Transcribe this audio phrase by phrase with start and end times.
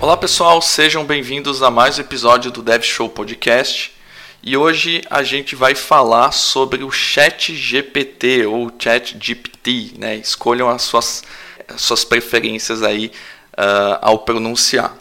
[0.00, 4.01] Olá pessoal, sejam bem-vindos a mais um episódio do Dev Show Podcast.
[4.44, 10.16] E hoje a gente vai falar sobre o Chat GPT ou Chat GPT, né?
[10.16, 11.22] Escolham as suas,
[11.68, 13.12] as suas preferências aí
[13.52, 14.96] uh, ao pronunciar.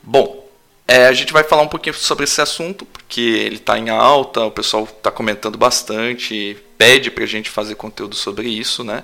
[0.00, 0.48] Bom,
[0.86, 4.44] é, a gente vai falar um pouquinho sobre esse assunto, porque ele está em alta,
[4.44, 9.02] o pessoal está comentando bastante, pede para a gente fazer conteúdo sobre isso, né?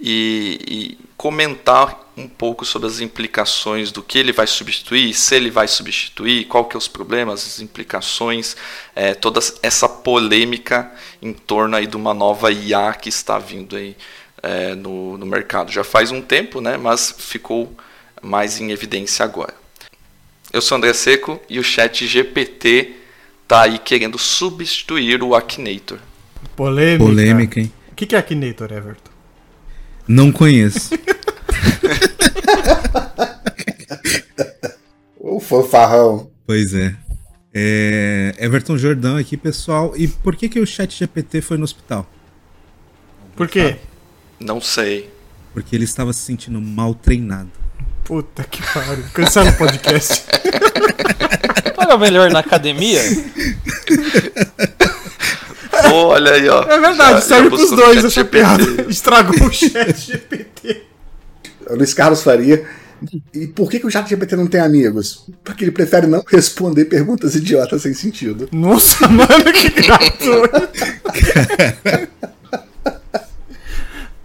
[0.00, 5.50] E, e, comentar um pouco sobre as implicações do que ele vai substituir, se ele
[5.50, 8.56] vai substituir, qual que é os problemas, as implicações,
[8.94, 13.96] é, toda essa polêmica em torno aí de uma nova IA que está vindo aí
[14.42, 15.72] é, no, no mercado.
[15.72, 17.74] Já faz um tempo, né, mas ficou
[18.22, 19.54] mais em evidência agora.
[20.52, 22.96] Eu sou André Seco e o chat GPT
[23.42, 25.98] está aí querendo substituir o Akinator.
[26.56, 27.04] Polêmica.
[27.04, 27.72] Polêmica, hein?
[27.90, 29.10] O que é Akinator, Everton?
[30.06, 30.90] Não conheço.
[35.18, 36.30] o fanfarrão.
[36.46, 36.94] Pois é.
[37.54, 38.34] é.
[38.38, 39.92] Everton Jordão aqui, pessoal.
[39.96, 42.06] E por que, que o chat GPT foi no hospital?
[43.36, 43.76] Por quê?
[44.38, 45.10] Não sei.
[45.52, 47.50] Porque ele estava se sentindo mal treinado.
[48.04, 49.04] Puta que pariu.
[49.12, 50.24] Cancela o podcast.
[51.76, 53.00] Olha melhor na academia.
[55.92, 56.62] olha aí, ó.
[56.62, 58.62] É verdade, já, serve já pros dois essa piada.
[58.88, 60.89] Estragou o chat GPT.
[61.74, 62.64] Luiz Carlos Faria.
[63.32, 65.24] E por que, que o chat GPT não tem amigos?
[65.42, 68.48] Porque ele prefere não responder perguntas idiotas sem sentido.
[68.52, 70.68] Nossa, mano, que gratuito!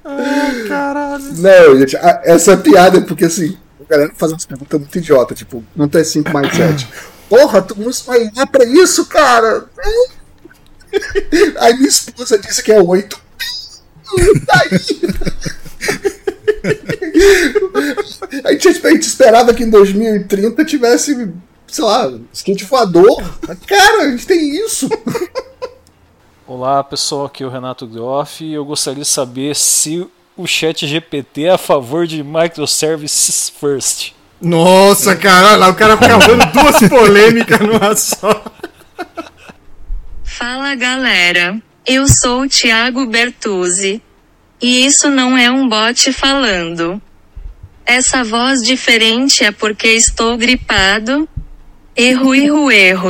[0.03, 1.23] Ai, caralho.
[1.38, 5.63] Não, gente, essa piada é porque assim, a galera faz umas perguntas muito idiotas, tipo,
[5.75, 6.88] não tem 5 mais 7.
[7.29, 9.66] Porra, tu não vai ir pra isso, cara?
[11.59, 13.19] Aí minha esposa disse que é 8.
[18.44, 21.31] A, gente, a gente esperava que em 2030 tivesse,
[21.68, 23.24] sei lá, skate voador.
[23.66, 24.90] Cara, a gente tem isso.
[26.48, 30.06] Olá pessoal, aqui é o Renato Groff e eu gostaria de saber se
[30.38, 34.14] o chat GPT é a favor de microservices first.
[34.40, 38.44] Nossa, cara, lá o cara cavando duas polêmicas numa só.
[40.24, 44.02] Fala galera, eu sou o Thiago Bertuzzi.
[44.62, 47.02] E isso não é um bot falando.
[47.85, 51.29] Essa voz diferente é porque estou gripado.
[51.96, 53.09] Erro, erro, erro.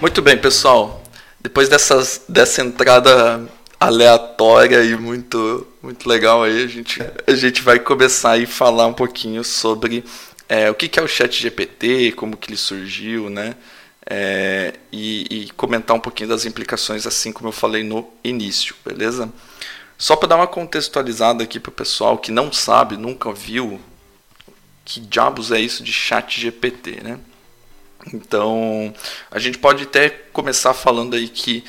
[0.00, 1.00] Muito bem, pessoal.
[1.40, 3.48] Depois dessas, dessa entrada
[3.84, 8.92] aleatória e muito, muito legal aí, a gente, a gente vai começar a falar um
[8.92, 10.04] pouquinho sobre
[10.48, 13.54] é, o que, que é o Chat GPT, como que ele surgiu, né?
[14.04, 19.32] É, e, e, comentar um pouquinho das implicações, assim como eu falei no início, beleza?
[19.96, 23.80] Só para dar uma contextualizada aqui para o pessoal que não sabe, nunca viu,
[24.84, 27.18] que diabos é isso de Chat GPT, né?
[28.12, 28.92] Então,
[29.30, 31.64] a gente pode até começar falando aí que,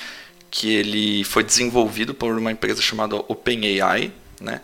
[0.54, 4.62] que ele foi desenvolvido por uma empresa chamada OpenAI, né?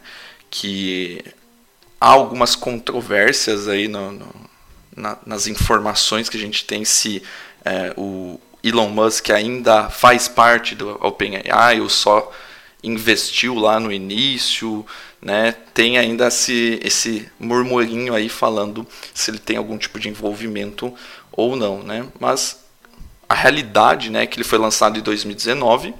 [0.47, 1.19] que
[1.99, 4.27] há algumas controvérsias aí no, no,
[4.95, 7.23] na, nas informações que a gente tem se
[7.65, 12.31] é, o Elon Musk ainda faz parte do OpenAI ou só
[12.83, 14.85] investiu lá no início,
[15.19, 15.53] né?
[15.73, 20.93] Tem ainda esse, esse murmurinho aí falando se ele tem algum tipo de envolvimento
[21.31, 22.05] ou não, né?
[22.19, 22.68] Mas
[23.29, 25.93] a realidade, né, que ele foi lançado em 2019.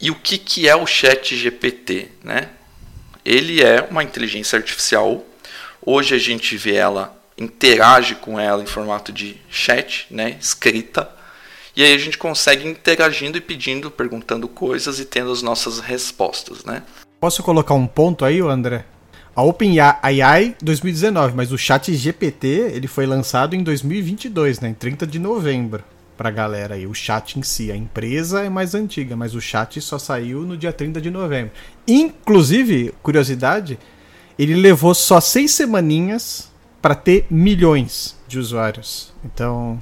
[0.00, 2.48] E o que, que é o Chat GPT, né?
[3.24, 5.22] Ele é uma inteligência artificial.
[5.84, 11.08] Hoje a gente vê ela interage com ela em formato de chat, né, escrita.
[11.74, 16.64] E aí a gente consegue interagindo e pedindo, perguntando coisas e tendo as nossas respostas,
[16.64, 16.82] né?
[17.20, 18.84] Posso colocar um ponto aí, André?
[19.34, 25.06] A OpenAI 2019, mas o Chat GPT ele foi lançado em 2022, né, em 30
[25.06, 25.82] de novembro,
[26.18, 26.86] pra galera aí.
[26.86, 30.56] O chat em si, a empresa é mais antiga, mas o chat só saiu no
[30.56, 31.50] dia 30 de novembro.
[31.88, 33.78] Inclusive, curiosidade,
[34.38, 36.50] ele levou só seis semaninhas
[36.82, 39.14] para ter milhões de usuários.
[39.24, 39.80] Então,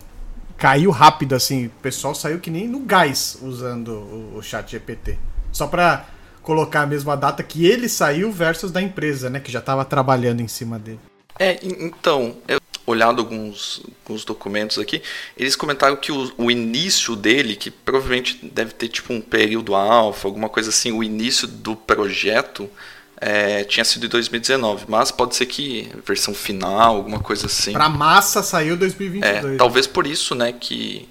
[0.57, 5.19] caiu rápido assim, o pessoal saiu que nem no gás usando o, o Chat GPT.
[5.51, 6.07] Só para
[6.51, 9.39] colocar a mesma data que ele saiu versus da empresa, né?
[9.39, 10.99] Que já estava trabalhando em cima dele.
[11.39, 15.01] É, então, eu olhado alguns, alguns documentos aqui,
[15.37, 20.27] eles comentaram que o, o, início dele, que provavelmente deve ter tipo um período alfa,
[20.27, 22.69] alguma coisa assim, o início do projeto
[23.17, 27.73] é, tinha sido em 2019, mas pode ser que versão final, alguma coisa assim.
[27.73, 29.55] Pra massa saiu 2022.
[29.55, 31.09] É, talvez por isso, né, que,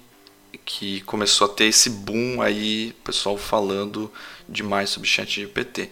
[0.66, 4.12] que começou a ter esse boom aí, pessoal falando
[4.50, 5.90] demais sobre chat GPT.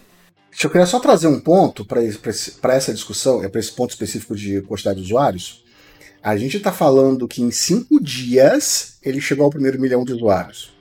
[0.63, 4.61] Eu queria só trazer um ponto para essa discussão, é para esse ponto específico de
[4.63, 5.63] quantidade de usuários.
[6.23, 10.73] A gente está falando que em cinco dias ele chegou ao primeiro milhão de usuários.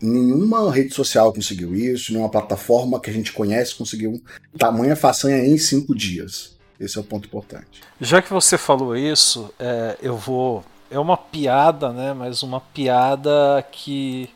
[0.00, 4.22] Nenhuma rede social conseguiu isso, nenhuma plataforma que a gente conhece conseguiu
[4.56, 6.56] tamanha façanha em cinco dias.
[6.78, 7.82] Esse é o ponto importante.
[8.00, 10.64] Já que você falou isso, é, eu vou.
[10.90, 12.14] É uma piada, né?
[12.14, 14.30] Mas uma piada que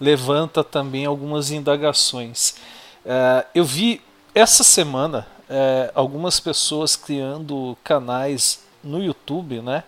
[0.00, 2.54] levanta também algumas indagações.
[3.04, 4.00] É, eu vi
[4.34, 9.84] essa semana é, algumas pessoas criando canais no YouTube, né?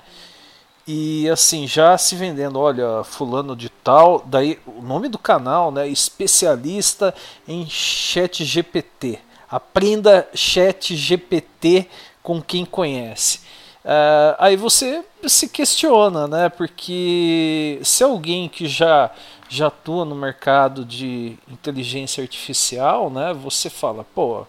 [0.86, 5.86] E assim, já se vendendo, olha, fulano de tal, daí o nome do canal, né,
[5.86, 7.14] especialista
[7.46, 9.20] em chat GPT.
[9.48, 11.88] Aprenda chat GPT
[12.20, 13.40] com quem conhece.
[13.84, 16.48] Uh, aí você se questiona, né?
[16.48, 19.10] Porque se alguém que já
[19.48, 23.34] já atua no mercado de inteligência artificial, né?
[23.34, 24.46] Você fala, pô, a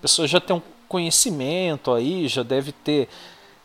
[0.00, 3.06] pessoa já tem um conhecimento aí, já deve ter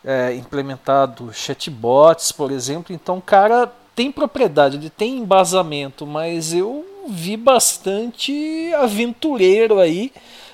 [0.04, 2.94] é, implementado chatbots, por exemplo.
[2.94, 10.12] Então, o cara tem propriedade, ele tem embasamento, mas eu vi bastante aventureiro aí,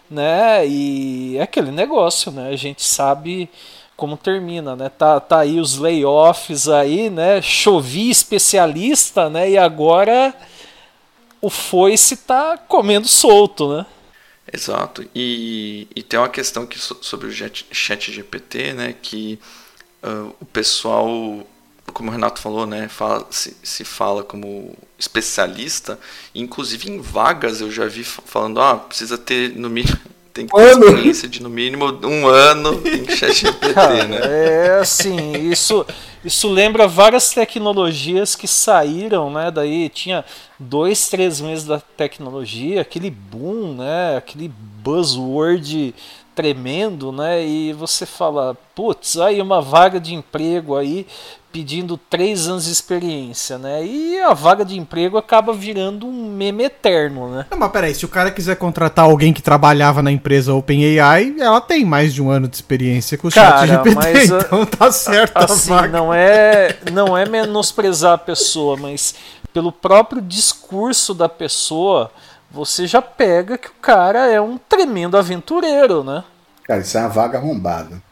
[0.08, 0.66] né?
[0.66, 2.48] E é aquele negócio, né?
[2.50, 3.50] A gente sabe
[3.98, 4.88] como termina, né?
[4.88, 7.42] Tá, tá aí os layoffs aí, né?
[7.42, 9.50] Chovi especialista, né?
[9.50, 10.32] E agora
[11.40, 13.84] o foice tá comendo solto, né?
[14.52, 15.04] Exato.
[15.12, 18.94] E, e tem uma questão aqui sobre o chat GPT, né?
[19.02, 19.36] Que
[20.04, 21.44] uh, o pessoal,
[21.92, 22.86] como o Renato falou, né?
[22.86, 25.98] Fala, se, se fala como especialista.
[26.32, 29.98] Inclusive em vagas eu já vi falando, ah, precisa ter no mínimo
[30.32, 34.20] tem que ter experiência de no mínimo um ano em ChatGPT, né?
[34.22, 35.84] É assim, isso,
[36.24, 39.50] isso lembra várias tecnologias que saíram, né?
[39.50, 40.24] Daí tinha
[40.58, 44.16] dois, três meses da tecnologia, aquele boom, né?
[44.16, 44.50] Aquele
[44.82, 45.94] buzzword
[46.38, 47.44] tremendo, né?
[47.44, 51.04] E você fala, putz, aí uma vaga de emprego aí
[51.50, 53.84] pedindo três anos de experiência, né?
[53.84, 57.46] E a vaga de emprego acaba virando um meme eterno, né?
[57.50, 61.60] Não, mas peraí, se o cara quiser contratar alguém que trabalhava na empresa OpenAI, ela
[61.60, 65.38] tem mais de um ano de experiência com o cara, GPT, mas, então tá certo
[65.38, 65.98] assim, a vaga.
[65.98, 69.12] Não é, não é menosprezar a pessoa, mas
[69.52, 72.12] pelo próprio discurso da pessoa,
[72.50, 76.24] você já pega que o cara é um tremendo aventureiro, né?
[76.64, 78.02] Cara, isso é uma vaga arrombada.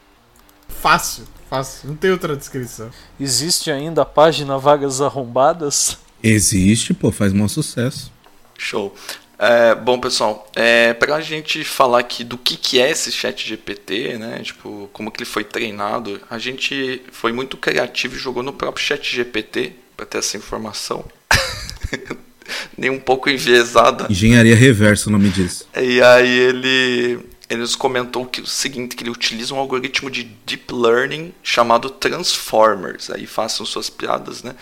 [0.67, 1.89] Fácil, fácil.
[1.89, 2.89] Não tem outra descrição.
[3.19, 5.97] Existe ainda a página Vagas Arrombadas?
[6.21, 8.11] Existe, pô, faz um sucesso.
[8.57, 8.95] Show.
[9.39, 13.47] É, bom, pessoal, é, para a gente falar aqui do que, que é esse chat
[13.47, 18.41] GPT, né, tipo, como que ele foi treinado, a gente foi muito criativo e jogou
[18.41, 21.05] no próprio chat GPT para ter essa informação.
[22.77, 24.07] Nem um pouco enviesada.
[24.09, 25.67] Engenharia reversa o nome disso.
[25.75, 30.23] E aí ele ele nos comentou que o seguinte, que ele utiliza um algoritmo de
[30.45, 33.09] deep learning chamado Transformers.
[33.09, 34.53] Aí façam suas piadas, né?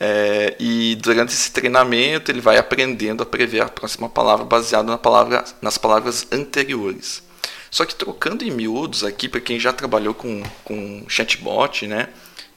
[0.00, 4.96] É, e durante esse treinamento ele vai aprendendo a prever a próxima palavra baseado na
[4.96, 7.22] palavra, nas palavras anteriores.
[7.70, 12.08] Só que trocando em miúdos aqui, para quem já trabalhou com, com chatbot, né?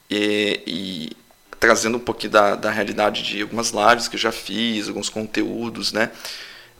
[0.08, 1.10] E, e
[1.62, 5.92] trazendo um pouquinho da, da realidade de algumas lives que eu já fiz, alguns conteúdos,
[5.92, 6.10] né?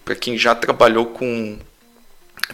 [0.05, 1.57] Para quem já trabalhou com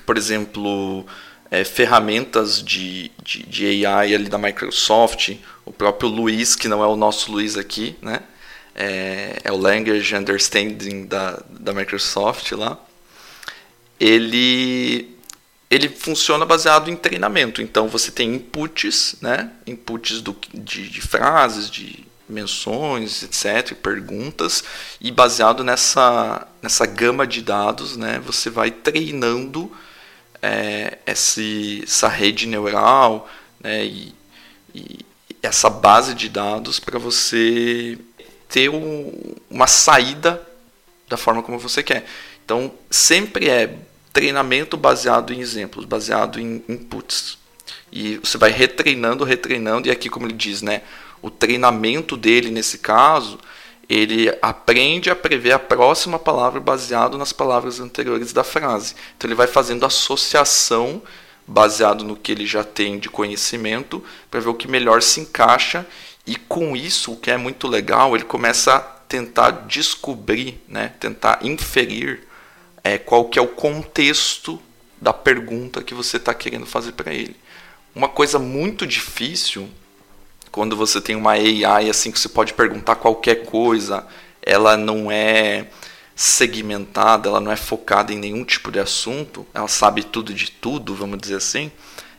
[0.05, 1.07] por exemplo,
[1.51, 6.87] é, ferramentas de, de, de, AI ali da Microsoft, o próprio Luiz, que não é
[6.87, 8.21] o nosso Luiz aqui, né?
[8.75, 12.79] É, é o Language Understanding da, da Microsoft lá.
[13.99, 15.17] Ele,
[15.71, 17.61] ele funciona baseado em treinamento.
[17.63, 19.51] Então você tem inputs, né?
[19.67, 24.63] Inputs do, de, de frases, de menções, etc., perguntas,
[25.01, 29.71] e baseado nessa, nessa gama de dados, né, você vai treinando
[30.43, 33.29] é, esse, essa rede neural
[33.61, 34.15] né, e,
[34.75, 34.99] e
[35.43, 37.99] essa base de dados para você
[38.49, 39.13] ter um,
[39.51, 40.43] uma saída
[41.09, 42.07] da forma como você quer.
[42.45, 43.79] Então, sempre é
[44.13, 47.39] treinamento baseado em exemplos, baseado em inputs.
[47.93, 50.83] E você vai retreinando, retreinando, e aqui, como ele diz, né,
[51.21, 53.39] o treinamento dele, nesse caso,
[53.89, 58.95] ele aprende a prever a próxima palavra baseado nas palavras anteriores da frase.
[59.17, 61.03] Então ele vai fazendo associação
[61.47, 65.87] baseado no que ele já tem de conhecimento para ver o que melhor se encaixa
[66.27, 71.39] e com isso, o que é muito legal, ele começa a tentar descobrir, né, tentar
[71.41, 72.29] inferir
[72.85, 74.61] é, qual que é o contexto
[75.01, 77.35] da pergunta que você está querendo fazer para ele.
[77.95, 79.71] Uma coisa muito difícil
[80.51, 84.07] quando você tem uma AI assim que você pode perguntar qualquer coisa,
[84.43, 85.67] ela não é
[86.15, 90.95] segmentada, ela não é focada em nenhum tipo de assunto, ela sabe tudo de tudo,
[90.95, 91.71] vamos dizer assim,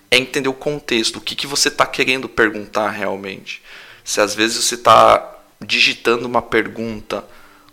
[0.09, 3.61] é entender o contexto, o que, que você está querendo perguntar realmente.
[4.03, 7.25] Se às vezes você está digitando uma pergunta,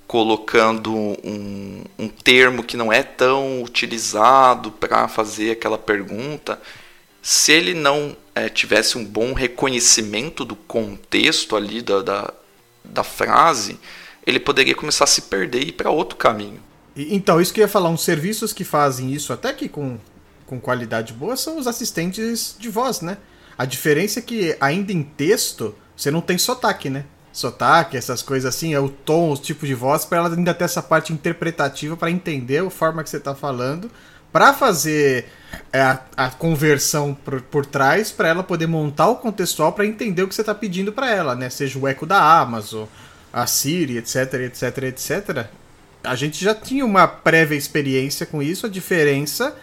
[0.06, 6.60] colocando um, um termo que não é tão utilizado para fazer aquela pergunta,
[7.28, 12.34] se ele não é, tivesse um bom reconhecimento do contexto ali da, da,
[12.84, 13.80] da frase,
[14.24, 16.62] ele poderia começar a se perder e ir para outro caminho.
[16.96, 19.98] Então, isso que eu ia falar, uns serviços que fazem isso até que com,
[20.46, 23.18] com qualidade boa são os assistentes de voz, né?
[23.58, 27.06] A diferença é que ainda em texto você não tem sotaque, né?
[27.32, 30.62] Sotaque, essas coisas assim, é o tom, o tipo de voz, para ela ainda ter
[30.62, 33.90] essa parte interpretativa para entender a forma que você está falando
[34.32, 35.26] para fazer
[35.72, 40.28] a, a, conversão por, por trás, para ela poder montar o contextual para entender o
[40.28, 41.50] que você está pedindo para ela, né?
[41.50, 42.86] Seja o eco da Amazon,
[43.32, 45.46] a Siri, etc, etc, etc.
[46.02, 48.66] A gente já tinha uma prévia experiência com isso.
[48.66, 49.56] A diferença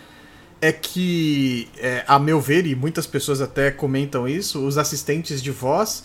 [0.61, 5.51] é que, é, a meu ver, e muitas pessoas até comentam isso, os assistentes de
[5.51, 6.03] voz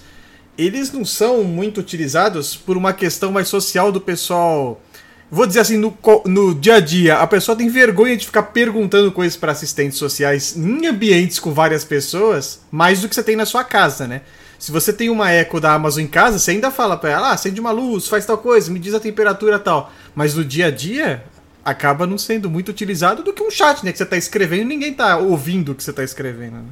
[0.58, 4.82] eles não são muito utilizados por uma questão mais social do pessoal
[5.30, 9.12] vou dizer assim, no, no dia a dia, a pessoa tem vergonha de ficar perguntando
[9.12, 13.46] coisas para assistentes sociais em ambientes com várias pessoas, mais do que você tem na
[13.46, 14.22] sua casa, né?
[14.58, 17.32] Se você tem uma eco da Amazon em casa, você ainda fala para ela, ah,
[17.32, 19.92] acende uma luz, faz tal coisa, me diz a temperatura tal.
[20.16, 21.24] Mas no dia a dia,
[21.64, 23.92] acaba não sendo muito utilizado do que um chat, né?
[23.92, 26.56] Que você tá escrevendo e ninguém tá ouvindo o que você tá escrevendo.
[26.56, 26.70] Né?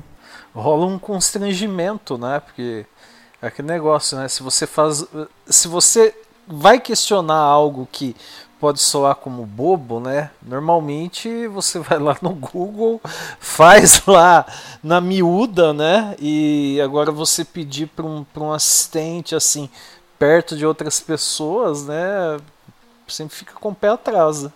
[0.52, 2.40] Rola um constrangimento, né?
[2.40, 2.84] Porque
[3.40, 4.26] é aquele negócio, né?
[4.26, 5.04] Se você faz.
[5.46, 6.12] Se você
[6.48, 8.16] vai questionar algo que
[8.60, 10.30] pode soar como bobo, né?
[10.42, 13.00] Normalmente você vai lá no Google,
[13.38, 14.46] faz lá
[14.82, 16.16] na miúda, né?
[16.18, 19.68] E agora você pedir para um, um assistente assim,
[20.18, 22.38] perto de outras pessoas, né?
[23.06, 24.46] Sempre fica com o pé atrás.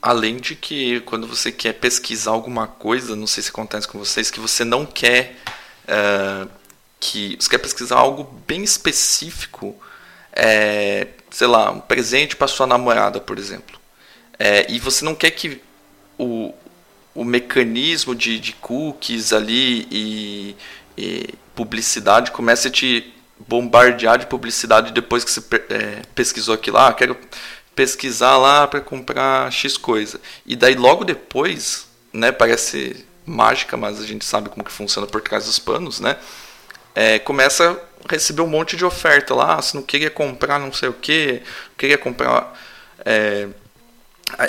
[0.00, 4.30] Além de que quando você quer pesquisar alguma coisa, não sei se acontece com vocês,
[4.30, 5.36] que você não quer
[5.84, 6.48] uh,
[6.98, 9.76] que você quer pesquisar algo bem específico.
[10.34, 13.78] É, sei lá, um presente para sua namorada, por exemplo.
[14.38, 15.60] É, e você não quer que
[16.18, 16.52] o,
[17.14, 20.56] o mecanismo de, de cookies ali e,
[20.96, 23.12] e publicidade comece a te
[23.46, 26.78] bombardear de publicidade depois que você é, pesquisou aquilo.
[26.78, 27.16] Ah, quero
[27.74, 30.20] pesquisar lá para comprar X coisa.
[30.46, 35.20] E daí logo depois, né, parece mágica, mas a gente sabe como que funciona por
[35.20, 36.16] trás dos panos, né?
[36.94, 40.92] É, começa receber um monte de oferta lá, se não queria comprar não sei o
[40.92, 41.42] que,
[41.76, 42.58] queria comprar
[43.04, 43.48] é,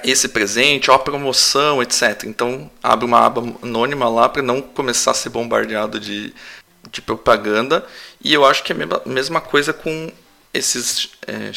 [0.03, 2.23] esse presente, ó, a promoção, etc.
[2.25, 6.33] Então abre uma aba anônima lá para não começar a ser bombardeado de,
[6.91, 7.85] de propaganda.
[8.23, 10.12] E eu acho que é a mesma, coisa com
[10.53, 11.09] esses.
[11.27, 11.51] É,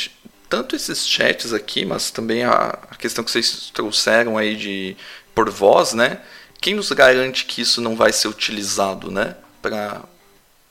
[0.49, 4.97] tanto esses chats aqui, mas também a, a questão que vocês trouxeram aí de
[5.35, 6.21] por voz, né?
[6.61, 9.37] Quem nos garante que isso não vai ser utilizado, né?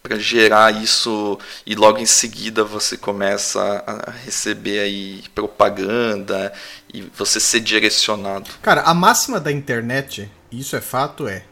[0.06, 6.54] Para gerar isso e logo em seguida você começa a receber aí propaganda
[6.94, 8.52] e você ser direcionado.
[8.62, 11.44] Cara, a máxima da internet, isso é fato, é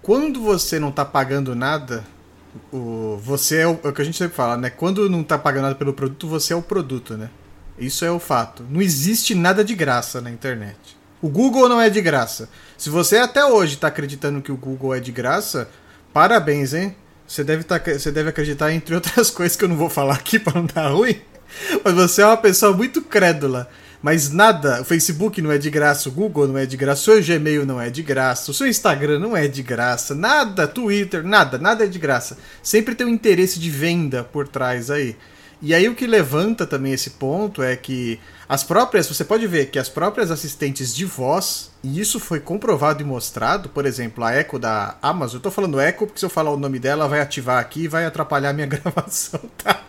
[0.00, 2.02] quando você não está pagando nada,
[2.72, 4.70] o, você é o, é o, que a gente sempre fala, né?
[4.70, 7.28] Quando não está pagando nada pelo produto, você é o produto, né?
[7.78, 8.64] Isso é o fato.
[8.70, 10.96] Não existe nada de graça na internet.
[11.20, 12.48] O Google não é de graça.
[12.78, 15.68] Se você até hoje está acreditando que o Google é de graça,
[16.14, 16.96] parabéns, hein?
[17.28, 20.38] Você deve, tá, você deve acreditar, entre outras coisas que eu não vou falar aqui
[20.38, 21.20] para não dar ruim,
[21.84, 23.68] mas você é uma pessoa muito crédula.
[24.00, 27.20] Mas nada, o Facebook não é de graça, o Google não é de graça, o
[27.20, 31.24] seu Gmail não é de graça, o seu Instagram não é de graça, nada, Twitter,
[31.24, 32.38] nada, nada é de graça.
[32.62, 35.16] Sempre tem um interesse de venda por trás aí.
[35.60, 39.66] E aí o que levanta também esse ponto é que as próprias, você pode ver
[39.66, 44.34] que as próprias assistentes de voz, e isso foi comprovado e mostrado, por exemplo, a
[44.36, 47.20] Echo da Amazon, eu tô falando Echo porque se eu falar o nome dela vai
[47.20, 49.84] ativar aqui e vai atrapalhar minha gravação, tá?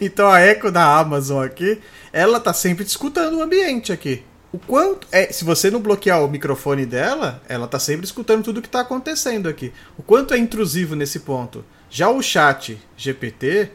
[0.00, 1.80] então a Echo da Amazon aqui,
[2.12, 4.24] ela tá sempre escutando o ambiente aqui.
[4.52, 8.60] O quanto é, se você não bloquear o microfone dela, ela tá sempre escutando tudo
[8.60, 9.72] que tá acontecendo aqui.
[9.96, 11.64] O quanto é intrusivo nesse ponto.
[11.88, 13.70] Já o chat GPT,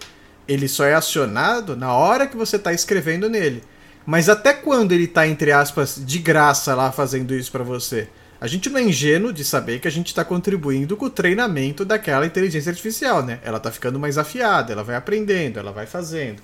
[0.48, 3.64] ele só é acionado na hora que você está escrevendo nele.
[4.06, 8.08] Mas até quando ele está entre aspas, de graça lá fazendo isso para você?
[8.40, 11.84] A gente não é ingênuo de saber que a gente está contribuindo com o treinamento
[11.84, 13.40] daquela inteligência artificial, né?
[13.44, 16.42] Ela está ficando mais afiada, ela vai aprendendo, ela vai fazendo.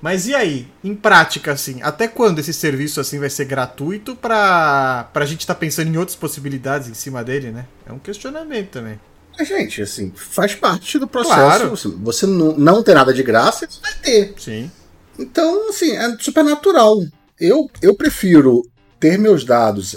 [0.00, 5.10] Mas e aí, em prática, assim, até quando esse serviço assim vai ser gratuito para
[5.14, 7.66] a gente estar tá pensando em outras possibilidades em cima dele, né?
[7.86, 8.98] É um questionamento também.
[9.44, 11.36] Gente, assim, faz parte do processo.
[11.36, 11.76] Claro.
[12.02, 14.34] Você não, não tem nada de graça, você vai ter.
[14.38, 14.70] Sim.
[15.18, 17.02] Então, assim, é super natural.
[17.38, 18.62] Eu, eu prefiro
[18.98, 19.96] ter meus dados,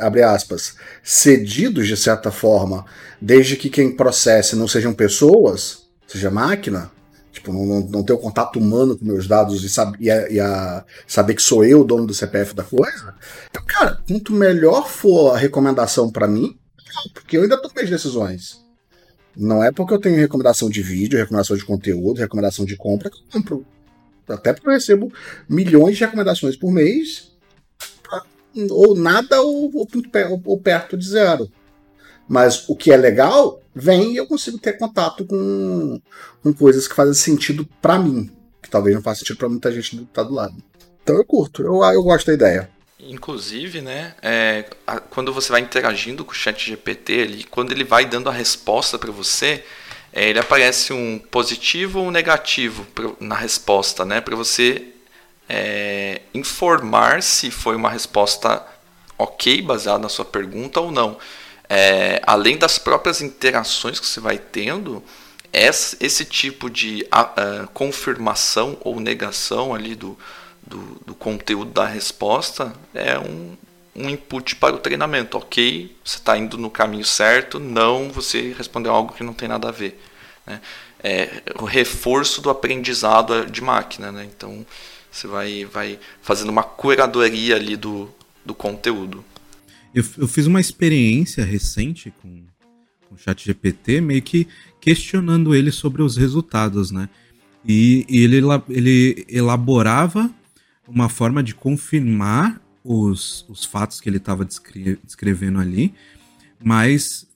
[0.00, 2.84] abre aspas, cedidos de certa forma,
[3.20, 6.90] desde que quem processe não sejam pessoas, seja máquina,
[7.32, 10.30] Tipo, não, não, não ter o contato humano com meus dados e, sab e, a,
[10.30, 13.14] e a saber que sou eu o dono do CPF da coisa.
[13.50, 16.58] Então, cara, quanto melhor for a recomendação para mim,
[17.14, 18.61] porque eu ainda tomo minhas decisões.
[19.36, 23.16] Não é porque eu tenho recomendação de vídeo, recomendação de conteúdo, recomendação de compra que
[23.16, 23.66] eu compro.
[24.28, 25.12] Até porque eu recebo
[25.48, 27.32] milhões de recomendações por mês,
[28.70, 29.88] ou nada ou, ou,
[30.44, 31.50] ou perto de zero.
[32.28, 36.00] Mas o que é legal, vem e eu consigo ter contato com,
[36.42, 38.30] com coisas que fazem sentido para mim,
[38.62, 40.54] que talvez não faça sentido para muita gente que tá do lado.
[41.02, 42.70] Então eu curto, eu, eu gosto da ideia.
[43.04, 47.82] Inclusive, né, é, a, quando você vai interagindo com o chat GPT, ele, quando ele
[47.82, 49.64] vai dando a resposta para você,
[50.12, 54.86] é, ele aparece um positivo ou um negativo pra, na resposta, né, para você
[55.48, 58.64] é, informar se foi uma resposta
[59.18, 61.18] ok, baseada na sua pergunta ou não.
[61.68, 65.02] É, além das próprias interações que você vai tendo,
[65.52, 67.20] esse, esse tipo de a,
[67.62, 70.16] a, confirmação ou negação ali do,
[70.72, 73.56] do, do, conteúdo da resposta é um,
[73.94, 75.36] um input para o treinamento.
[75.36, 79.68] Ok, você está indo no caminho certo, não, você respondeu algo que não tem nada
[79.68, 80.00] a ver.
[80.46, 80.60] Né?
[81.04, 84.10] É o reforço do aprendizado de máquina.
[84.10, 84.28] Né?
[84.34, 84.64] Então
[85.10, 88.08] você vai, vai fazendo uma curadoria ali do,
[88.44, 89.22] do conteúdo.
[89.94, 92.44] Eu, eu fiz uma experiência recente com,
[93.06, 94.48] com o chat GPT, meio que
[94.80, 97.10] questionando ele sobre os resultados, né?
[97.64, 100.30] E, e ele, ele elaborava
[100.86, 105.94] uma forma de confirmar os, os fatos que ele estava descre descrevendo ali,
[106.62, 107.26] mas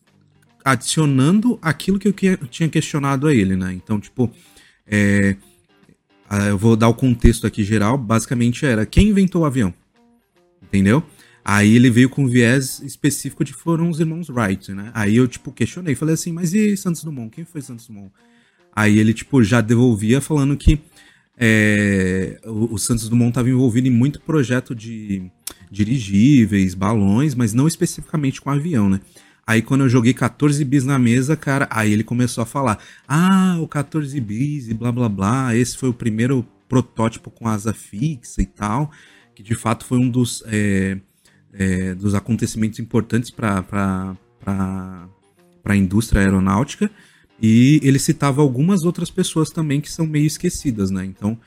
[0.65, 3.73] adicionando aquilo que eu que, tinha questionado a ele, né?
[3.73, 4.31] Então, tipo,
[4.87, 5.37] é,
[6.49, 7.97] eu vou dar o contexto aqui geral.
[7.97, 9.73] Basicamente era quem inventou o avião,
[10.63, 11.03] entendeu?
[11.45, 14.91] Aí ele veio com um viés específico de foram os irmãos Wright, né?
[14.93, 17.31] Aí eu, tipo, questionei, falei assim, mas e Santos Dumont?
[17.31, 18.11] Quem foi Santos Dumont?
[18.75, 20.81] Aí ele, tipo, já devolvia falando que
[21.37, 25.31] é, o, o, Santos Dumont estava envolvido em muito projeto de
[25.71, 29.01] dirigíveis, balões, mas não especificamente com avião, né?
[29.47, 33.59] Aí quando eu joguei 14 bis na mesa, cara, aí ele começou a falar: Ah,
[33.61, 38.43] o 14 bis e blá blá blá, esse foi o primeiro protótipo com asa fixa
[38.43, 38.91] e tal,
[39.35, 40.43] que de fato foi um dos.
[40.47, 40.99] É,
[41.59, 46.91] é, dos acontecimentos importantes para a indústria aeronáutica.
[47.41, 51.05] E ele citava algumas outras pessoas também que são meio esquecidas, né?
[51.05, 51.39] Então,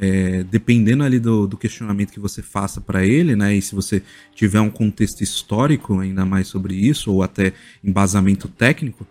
[0.00, 3.54] é, dependendo ali do, do, questionamento que você faça para ele, né?
[3.54, 4.02] E se você
[4.34, 9.06] tiver um contexto histórico ainda mais sobre isso, ou até embasamento técnico,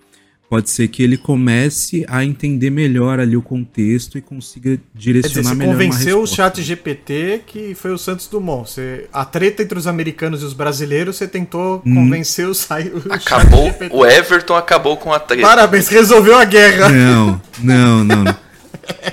[0.50, 5.50] pode ser que ele comece a entender melhor ali o contexto e consiga direcionar dizer,
[5.50, 8.70] você melhor convenceu o chat GPT que foi o Santos Dumont.
[8.70, 11.96] Você, a treta entre os americanos e os brasileiros, você tentou hum.
[11.96, 15.48] convencer o, o acabou, O Everton acabou com a treta.
[15.48, 16.90] Parabéns, resolveu a guerra.
[16.90, 18.24] Não, não, não.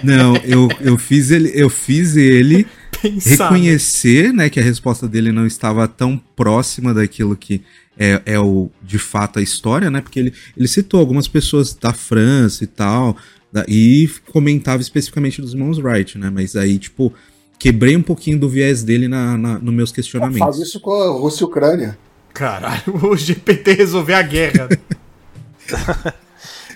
[0.03, 2.67] Não, não eu, eu fiz ele, eu fiz ele
[3.03, 7.63] Pensar, reconhecer né, que a resposta dele não estava tão próxima daquilo que
[7.99, 10.01] é, é o de fato a história, né?
[10.01, 13.17] Porque ele, ele citou algumas pessoas da França e tal,
[13.53, 16.31] da, e comentava especificamente dos irmãos Wright, né?
[16.31, 17.13] Mas aí, tipo,
[17.59, 20.39] quebrei um pouquinho do viés dele na, na nos meus questionamentos.
[20.39, 21.99] Faz isso com a Rússia e Ucrânia.
[22.33, 24.69] Caralho, o GPT resolver a guerra.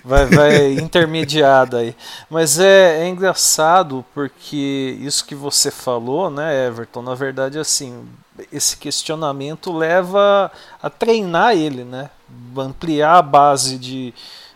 [0.05, 1.95] vai, vai intermediada aí.
[2.29, 7.93] Mas é, é, engraçado porque isso que você falou, né, Everton, na verdade, assim,
[8.51, 12.09] esse questionamento leva a treinar ele, né?
[12.55, 14.13] Ampliar a base de,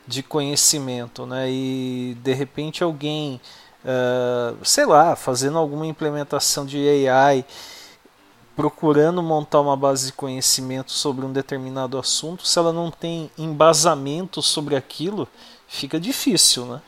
[0.08, 1.50] de conhecimento, né?
[1.50, 3.40] E de repente alguém,
[3.84, 7.46] uh, sei lá, fazendo alguma implementação de AI,
[8.56, 14.42] procurando montar uma base de conhecimento sobre um determinado assunto, se ela não tem embasamento
[14.42, 15.28] sobre aquilo,
[15.68, 16.82] fica difícil, né?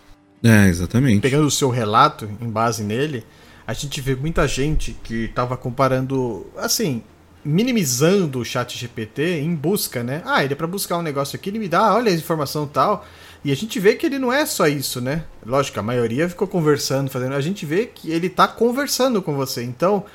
[0.43, 1.21] É, exatamente.
[1.21, 3.25] Pegando o seu relato em base nele,
[3.65, 7.01] a gente vê muita gente que estava comparando, assim,
[7.43, 10.21] minimizando o chat GPT em busca, né?
[10.25, 13.05] Ah, ele é para buscar um negócio aqui, ele me dá, olha a informação tal.
[13.43, 15.23] E a gente vê que ele não é só isso, né?
[15.45, 17.35] Lógico, a maioria ficou conversando, fazendo.
[17.35, 19.63] A gente vê que ele tá conversando com você.
[19.63, 20.05] Então,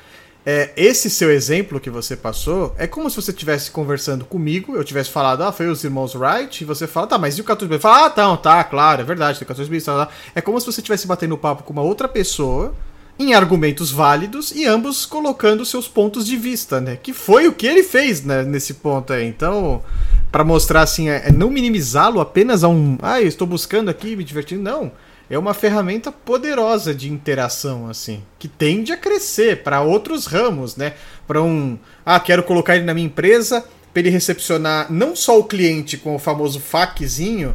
[0.43, 4.83] é, esse seu exemplo que você passou é como se você estivesse conversando comigo, eu
[4.83, 7.69] tivesse falado, ah, foi os irmãos Wright, e você fala, tá, mas e o 14
[7.69, 7.81] bits?
[7.81, 10.11] Fala, ah, tá, tá, claro, é verdade, tem 14 bits, tá, tá.
[10.33, 12.73] É como se você estivesse batendo papo com uma outra pessoa
[13.19, 16.95] em argumentos válidos e ambos colocando seus pontos de vista, né?
[16.95, 19.27] Que foi o que ele fez né, nesse ponto aí.
[19.27, 19.83] Então,
[20.31, 24.15] para mostrar assim, é, é não minimizá-lo apenas a um, ah, eu estou buscando aqui,
[24.15, 24.89] me divertindo, não.
[25.29, 30.93] É uma ferramenta poderosa de interação, assim, que tende a crescer para outros ramos, né?
[31.27, 35.43] Para um, ah, quero colocar ele na minha empresa para ele recepcionar não só o
[35.43, 37.53] cliente com o famoso FAQzinho,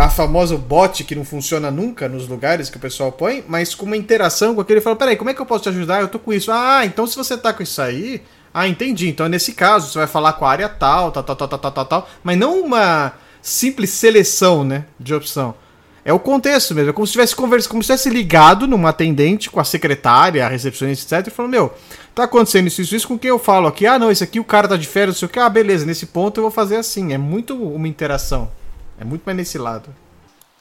[0.00, 3.84] a famosa bot que não funciona nunca nos lugares que o pessoal põe, mas com
[3.84, 6.00] uma interação com aquele fala, peraí, como é que eu posso te ajudar?
[6.00, 6.50] Eu tô com isso.
[6.50, 9.08] Ah, então se você tá com isso aí, ah, entendi.
[9.08, 11.84] Então nesse caso você vai falar com a área tal, tal, tal, tal, tal, tal,
[11.84, 15.54] tal, mas não uma simples seleção, né, de opção.
[16.02, 19.50] É o contexto mesmo, é como se tivesse conversa, como se tivesse ligado numa atendente
[19.50, 21.74] com a secretária, a recepcionista, etc, e falando, meu,
[22.14, 23.86] tá acontecendo isso, isso, isso, com quem eu falo aqui?
[23.86, 25.84] Ah, não, esse aqui o cara tá de férias, não sei o que, ah, beleza,
[25.84, 27.12] nesse ponto eu vou fazer assim.
[27.12, 28.50] É muito uma interação.
[29.00, 29.88] É muito mais nesse lado.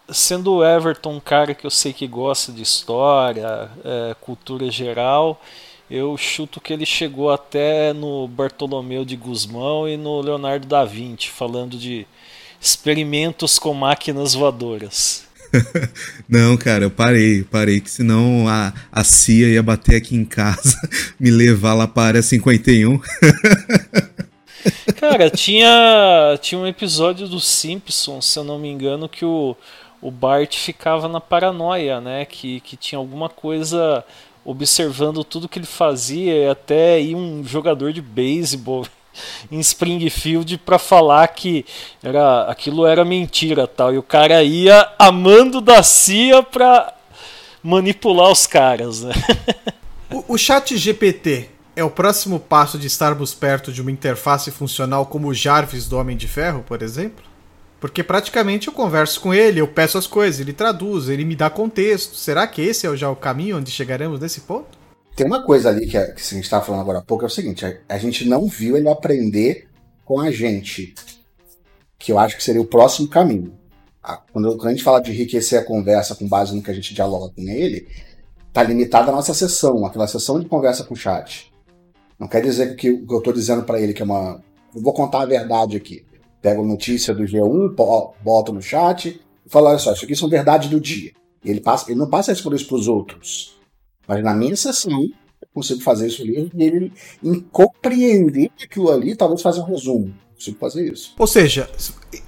[0.08, 5.40] Sendo o Everton um cara que eu sei que gosta de história, é, cultura geral,
[5.92, 11.30] eu chuto que ele chegou até no Bartolomeu de Guzmão e no Leonardo da Vinci,
[11.30, 12.08] falando de
[12.62, 15.28] experimentos com máquinas voadoras.
[16.28, 20.80] Não, cara, eu parei, parei, que senão a, a CIA ia bater aqui em casa,
[21.20, 23.00] me levar lá para a área 51.
[25.10, 29.58] Cara, tinha, tinha um episódio dos Simpsons, se eu não me engano, que o,
[30.00, 32.26] o Bart ficava na paranoia, né?
[32.26, 34.06] Que, que tinha alguma coisa
[34.46, 38.86] observando tudo que ele fazia, até ir um jogador de beisebol
[39.52, 41.66] em Springfield para falar que
[42.04, 43.92] era, aquilo era mentira tal.
[43.92, 46.94] E o cara ia amando da CIA para
[47.64, 49.14] manipular os caras, né?
[50.12, 55.06] O, o chat GPT é o próximo passo de estarmos perto de uma interface funcional
[55.06, 57.24] como o Jarvis do Homem de Ferro, por exemplo?
[57.80, 61.50] Porque praticamente eu converso com ele, eu peço as coisas, ele traduz, ele me dá
[61.50, 62.16] contexto.
[62.16, 64.78] Será que esse é já o caminho onde chegaremos nesse ponto?
[65.16, 67.28] Tem uma coisa ali que, a, que a gente estava falando agora há pouco, é
[67.28, 69.70] o seguinte: a, a gente não viu ele aprender
[70.04, 70.94] com a gente.
[71.98, 73.58] Que eu acho que seria o próximo caminho.
[74.04, 76.74] A, quando, quando a gente fala de enriquecer a conversa com base no que a
[76.74, 77.88] gente dialoga com ele,
[78.52, 81.49] tá limitada a nossa sessão, aquela sessão de conversa com o chat.
[82.20, 84.44] Não quer dizer que o que eu estou dizendo para ele que é uma.
[84.76, 86.06] Eu vou contar a verdade aqui.
[86.42, 87.74] Pego notícia do G1,
[88.22, 91.12] boto no chat e falo: olha só, isso aqui são verdades do dia.
[91.44, 93.58] E ele, passa, ele não passa isso por isso para os outros.
[94.06, 96.92] Mas na minha sessão, eu consigo fazer isso ali e ele
[97.24, 100.14] em compreender aquilo ali, talvez fazer um resumo.
[100.34, 101.14] consigo fazer isso.
[101.18, 101.70] Ou seja,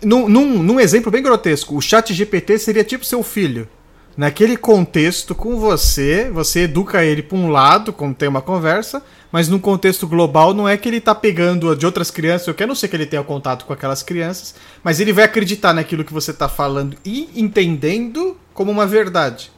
[0.01, 3.67] num, num, num exemplo bem grotesco, o chat GPT seria tipo seu filho
[4.15, 9.47] naquele contexto com você, você educa ele para um lado, como tem uma conversa, mas
[9.47, 12.75] no contexto global não é que ele está pegando de outras crianças, eu quero não
[12.75, 16.31] sei que ele tenha contato com aquelas crianças, mas ele vai acreditar naquilo que você
[16.31, 19.51] está falando e entendendo como uma verdade.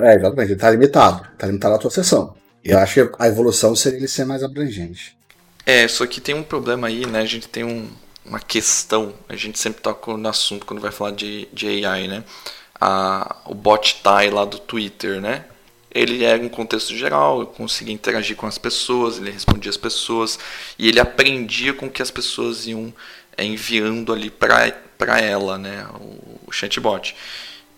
[0.00, 2.34] É, exatamente, ele está limitado, está limitado à tua sessão.
[2.64, 5.16] E eu acho que a evolução seria ele ser mais abrangente.
[5.66, 7.20] É, só que tem um problema aí, né?
[7.20, 7.88] A gente tem um,
[8.24, 12.24] uma questão, a gente sempre toca no assunto quando vai falar de, de AI, né?
[12.80, 15.44] A, o bot tie lá do Twitter, né?
[15.90, 20.38] Ele era um contexto geral, eu conseguia interagir com as pessoas, ele respondia as pessoas
[20.78, 22.92] e ele aprendia com o que as pessoas iam
[23.36, 25.86] é, enviando ali para ela, né?
[25.94, 27.14] O, o chatbot.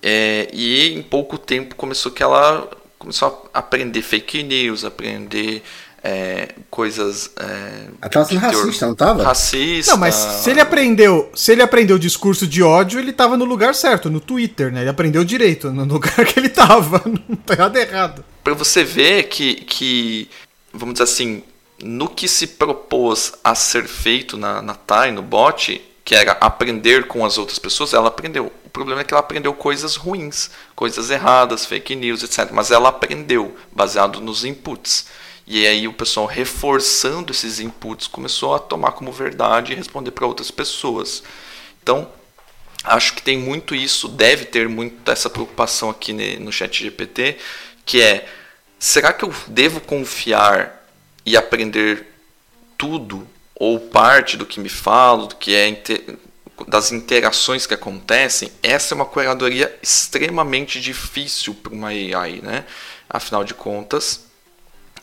[0.02, 5.62] É, e em pouco tempo começou que ela começou a aprender fake news, aprender
[6.02, 7.30] é, coisas.
[7.38, 9.22] É, tava sendo racista, não tava?
[9.22, 9.92] Racista.
[9.92, 13.74] Não, mas se ele aprendeu, se ele aprendeu discurso de ódio, ele tava no lugar
[13.74, 14.80] certo, no Twitter, né?
[14.80, 17.02] Ele aprendeu direito, no lugar que ele tava.
[17.28, 18.24] Não tá errado errado.
[18.42, 20.30] Pra você ver que, que,
[20.72, 21.42] vamos dizer assim,
[21.82, 27.06] no que se propôs a ser feito na, na TAI, no bot, que era aprender
[27.06, 28.52] com as outras pessoas, ela aprendeu.
[28.64, 32.50] O problema é que ela aprendeu coisas ruins, coisas erradas, fake news, etc.
[32.52, 35.06] Mas ela aprendeu, baseado nos inputs.
[35.52, 40.24] E aí o pessoal reforçando esses inputs começou a tomar como verdade e responder para
[40.24, 41.24] outras pessoas.
[41.82, 42.08] Então,
[42.84, 47.36] acho que tem muito isso, deve ter muito essa preocupação aqui no chat GPT,
[47.84, 48.28] que é,
[48.78, 50.86] será que eu devo confiar
[51.26, 52.06] e aprender
[52.78, 55.82] tudo ou parte do que me falo, do que é
[56.68, 58.52] das interações que acontecem?
[58.62, 62.64] Essa é uma curadoria extremamente difícil para uma AI, né?
[63.08, 64.29] Afinal de contas,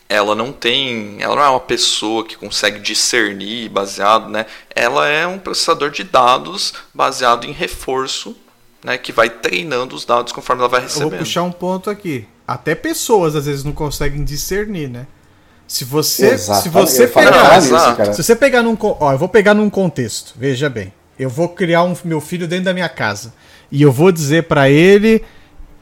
[0.08, 4.46] ela não tem, ela não é uma pessoa que consegue discernir baseado, né?
[4.74, 8.34] Ela é um processador de dados baseado em reforço
[8.82, 11.10] né, que vai treinando os dados conforme ela vai Eu recebendo.
[11.10, 12.26] vou puxar um ponto aqui.
[12.46, 15.06] Até pessoas às vezes não conseguem discernir, né?
[15.66, 18.12] Se você, se Exatamente, você eu pegar, cara.
[18.14, 20.32] se você pegar num, ó, eu vou pegar num contexto.
[20.34, 23.34] Veja bem, eu vou criar um meu filho dentro da minha casa
[23.70, 25.22] e eu vou dizer pra ele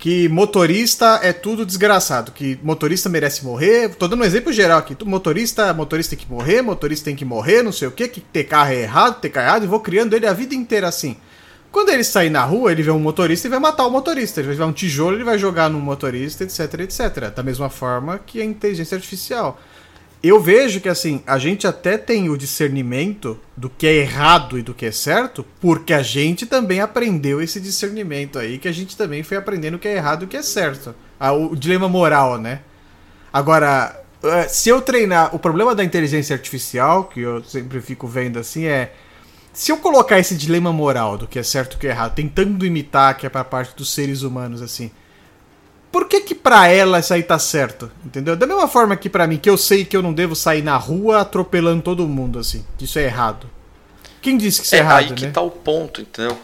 [0.06, 3.88] que motorista é tudo desgraçado, que motorista merece morrer.
[3.96, 4.96] Tô dando um exemplo geral aqui.
[5.04, 8.44] Motorista, motorista tem que morrer, motorista tem que morrer, não sei o que, que ter
[8.44, 11.16] carro é errado, ter carro é errado, e vou criando ele a vida inteira assim.
[11.72, 14.38] Quando ele sair na rua, ele vê um motorista e vai matar o motorista.
[14.38, 17.34] Ele vai ver um tijolo, ele vai jogar no motorista, etc, etc.
[17.34, 19.60] Da mesma forma que a inteligência artificial.
[20.26, 24.62] Eu vejo que assim, a gente até tem o discernimento do que é errado e
[24.62, 28.96] do que é certo, porque a gente também aprendeu esse discernimento aí, que a gente
[28.96, 30.94] também foi aprendendo o que é errado e o que é certo.
[31.20, 32.60] Ah, o dilema moral, né?
[33.32, 35.34] Agora, eh, se eu treinar.
[35.34, 38.92] O problema da inteligência artificial, que eu sempre fico vendo assim, é.
[39.52, 42.14] Se eu colocar esse dilema moral do que é certo e o que é errado,
[42.14, 44.90] tentando imitar que é pra parte dos seres humanos, assim.
[45.96, 47.90] Por que que pra ela isso aí tá certo?
[48.04, 48.36] Entendeu?
[48.36, 50.76] Da mesma forma que pra mim, que eu sei que eu não devo sair na
[50.76, 52.66] rua atropelando todo mundo, assim.
[52.76, 53.48] Que isso é errado.
[54.20, 55.28] Quem disse que isso é, É errado, aí que né?
[55.28, 56.38] está o ponto, entendeu?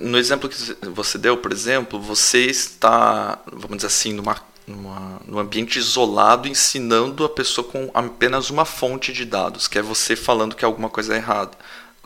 [0.00, 0.56] No exemplo que
[0.90, 7.24] você deu, por exemplo, você está, vamos dizer assim, numa, numa, num ambiente isolado, ensinando
[7.24, 11.14] a pessoa com apenas uma fonte de dados, que é você falando que alguma coisa
[11.14, 11.58] é errada.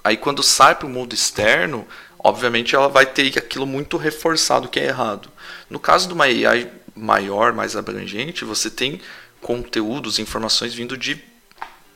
[0.03, 1.87] Aí quando sai para o mundo externo,
[2.19, 5.29] obviamente ela vai ter aquilo muito reforçado que é errado.
[5.71, 9.01] No caso de uma AI maior, mais abrangente, você tem
[9.41, 11.23] conteúdos, informações vindo de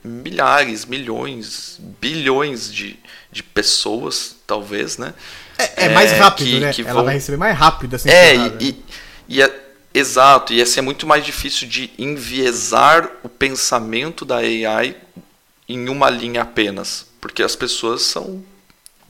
[0.05, 2.99] milhares, milhões, bilhões de,
[3.31, 5.15] de pessoas, talvez, né?
[5.59, 6.73] É, é mais É, rápido, que- né?
[6.73, 8.09] que Ela vão- vai receber mais rápido assim.
[8.11, 8.85] É, e, e,
[9.29, 9.61] e é,
[9.95, 14.97] exato, e assim é muito mais difícil de enviesar o pensamento da AI
[15.69, 18.45] em uma linha apenas, porque as pessoas são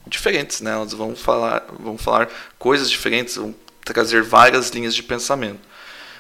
[0.06, 0.72] diferentes, né?
[0.72, 5.60] Elas vão falar, vão falar coisas diferentes, vão trazer várias linhas de pensamento.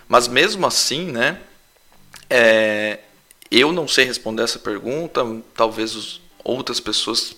[0.08, 1.38] Mas mesmo assim, né?
[2.30, 2.98] é,
[3.50, 5.20] eu não sei responder essa pergunta,
[5.54, 7.36] talvez os- outras pessoas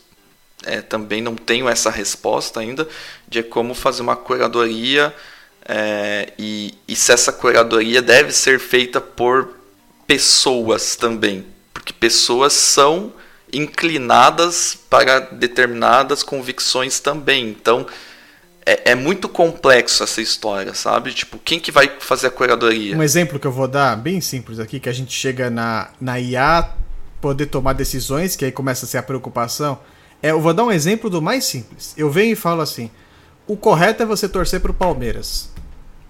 [0.65, 2.89] é, também não tenham essa resposta ainda
[3.29, 5.15] de como fazer uma curadoria
[5.67, 9.57] é, e, e se essa curadoria deve ser feita por
[10.07, 13.13] pessoas também, porque pessoas são
[13.55, 17.49] inclinadas para determinadas convicções também.
[17.49, 17.87] Então
[18.67, 21.13] é, é muito complexo essa história, sabe?
[21.13, 22.97] Tipo, quem que vai fazer a curadoria?
[22.97, 26.19] Um exemplo que eu vou dar, bem simples aqui, que a gente chega na, na
[26.19, 26.71] IA
[27.21, 29.79] poder tomar decisões, que aí começa a ser a preocupação.
[30.23, 31.93] É, eu vou dar um exemplo do mais simples.
[31.97, 32.91] Eu venho e falo assim:
[33.47, 35.51] o correto é você torcer pro Palmeiras.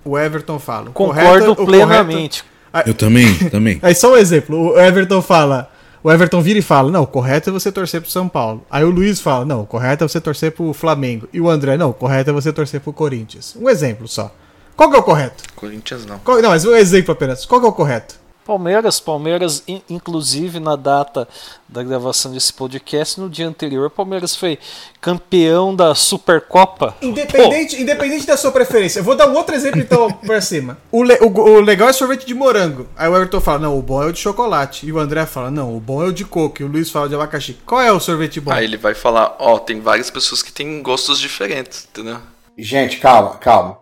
[0.05, 0.91] O Everton fala.
[0.91, 2.45] o Concordo correto- o correto- plenamente.
[2.87, 3.79] Eu também, também.
[3.83, 5.73] Aí só um exemplo, o Everton fala.
[6.05, 8.63] O Everton vira e fala: Não, o correto é você torcer pro São Paulo.
[8.71, 11.27] Aí o Luiz fala: Não, o correto é você torcer pro Flamengo.
[11.33, 13.57] E o André: Não, o correto é você torcer pro Corinthians.
[13.59, 14.31] Um exemplo só.
[14.77, 15.43] Qual que é o correto?
[15.57, 16.19] Corinthians não.
[16.19, 17.47] Qual- não, mas um exemplo apenas.
[17.47, 18.17] Qual que é o correto?
[18.45, 21.27] Palmeiras, Palmeiras, in- inclusive na data
[21.69, 24.59] da gravação desse podcast, no dia anterior, Palmeiras foi
[25.01, 26.95] campeão da Supercopa.
[27.03, 29.01] Independente, independente da sua preferência.
[29.01, 30.79] Eu vou dar um outro exemplo então pra cima.
[30.91, 32.87] O, le- o- o legal é sorvete de morango.
[32.97, 34.87] Aí o Everton fala: Não, o bom é o de chocolate.
[34.87, 36.63] E o André fala: Não, o bom é o de coco.
[36.63, 37.57] E o Luiz fala de abacaxi.
[37.67, 38.53] Qual é o sorvete bom?
[38.53, 42.19] Aí ele vai falar, ó, tem várias pessoas que têm gostos diferentes, entendeu?
[42.57, 43.79] Gente, calma, calma.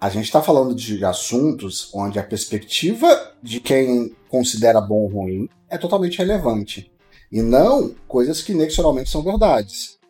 [0.00, 5.48] A gente está falando de assuntos onde a perspectiva de quem considera bom ou ruim
[5.68, 6.90] é totalmente relevante.
[7.30, 10.00] E não coisas que inexoravelmente são verdades.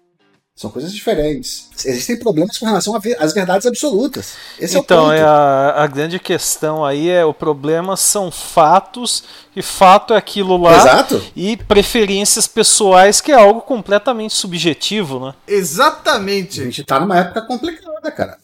[0.55, 1.71] São coisas diferentes.
[1.85, 4.35] Existem problemas com relação a às verdades absolutas.
[4.61, 5.29] Esse então, é o é ponto.
[5.29, 9.25] a, a grande questão aí é o problema são fatos,
[9.57, 11.25] e fato é aquilo lá, Exato.
[11.35, 15.35] e preferências pessoais, que é algo completamente subjetivo, né?
[15.49, 16.63] A Exatamente.
[16.63, 18.39] gente tá numa época complicada, cara.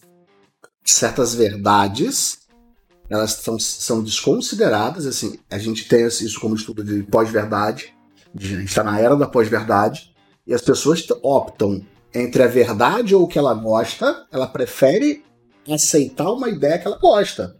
[0.89, 2.39] Certas verdades,
[3.09, 7.93] elas tão, são desconsideradas, assim, a gente tem isso como estudo de pós-verdade,
[8.33, 10.13] de- a gente tá na era da pós-verdade,
[10.45, 15.23] e as pessoas optam entre a verdade ou o que ela gosta, ela prefere
[15.69, 17.57] aceitar uma ideia que ela gosta.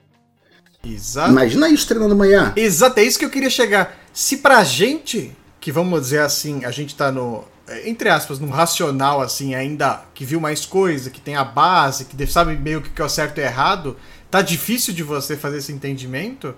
[0.84, 1.30] Exato.
[1.32, 2.54] Imagina isso treinando amanhã.
[2.56, 3.98] Exato, é isso que eu queria chegar.
[4.14, 7.44] Se pra gente, que vamos dizer assim, a gente tá no,
[7.86, 12.28] entre aspas, num racional assim, ainda que viu mais coisa, que tem a base, que
[12.28, 13.98] sabe meio que que é o certo e errado,
[14.32, 16.56] tá difícil de você fazer esse entendimento.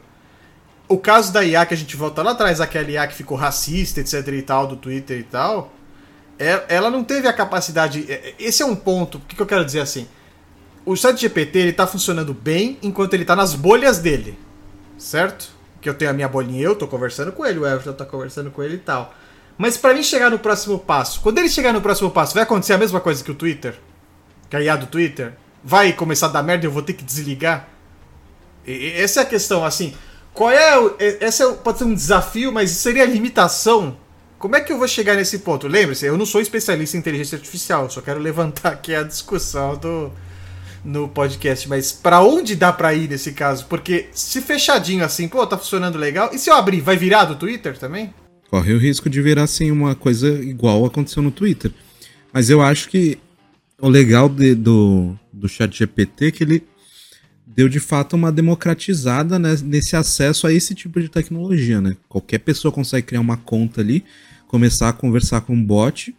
[0.87, 3.99] O caso da IA que a gente volta lá atrás, aquela IA que ficou racista,
[3.99, 5.73] etc e tal, do Twitter e tal,
[6.37, 8.05] é- ela não teve a capacidade.
[8.09, 9.17] é- é- Esse é um ponto.
[9.17, 10.07] O que, que eu quero dizer assim?
[10.85, 14.37] O chat GPT ele tá funcionando bem enquanto ele tá nas bolhas dele.
[14.97, 15.49] Certo?
[15.81, 18.49] Que eu tenho a minha bolinha, eu tô conversando com ele, o Everton tá conversando
[18.51, 19.13] com ele e tal.
[19.59, 22.73] Mas pra mim chegar no próximo passo, quando ele chegar no próximo passo, vai acontecer
[22.73, 23.77] a mesma coisa que o Twitter?
[24.49, 25.33] Que a IA do Twitter?
[25.63, 27.67] vai começar a dar merda e eu vou ter que desligar?
[28.65, 29.93] E, essa é a questão, assim.
[30.33, 30.79] Qual é.
[30.79, 33.97] O, essa é, pode ser um desafio, mas seria a limitação.
[34.37, 35.67] Como é que eu vou chegar nesse ponto?
[35.67, 40.13] Lembre-se, eu não sou especialista em inteligência artificial, só quero levantar aqui a discussão do,
[40.81, 43.65] no podcast, mas para onde dá para ir nesse caso?
[43.65, 46.29] Porque se fechadinho assim, pô, tá funcionando legal.
[46.31, 48.13] E se eu abrir, vai virar do Twitter também?
[48.49, 51.71] Corre o risco de virar assim uma coisa igual aconteceu no Twitter.
[52.33, 53.17] Mas eu acho que
[53.79, 56.63] o legal de, do, do chat GPT é que ele
[57.45, 61.95] deu de fato uma democratizada né, nesse acesso a esse tipo de tecnologia, né?
[62.07, 64.03] Qualquer pessoa consegue criar uma conta ali,
[64.47, 66.15] começar a conversar com um bot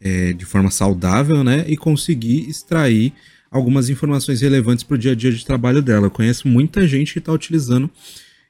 [0.00, 1.64] é, de forma saudável, né?
[1.68, 3.12] E conseguir extrair
[3.50, 6.06] algumas informações relevantes para o dia a dia de trabalho dela.
[6.06, 7.90] Eu conheço muita gente que está utilizando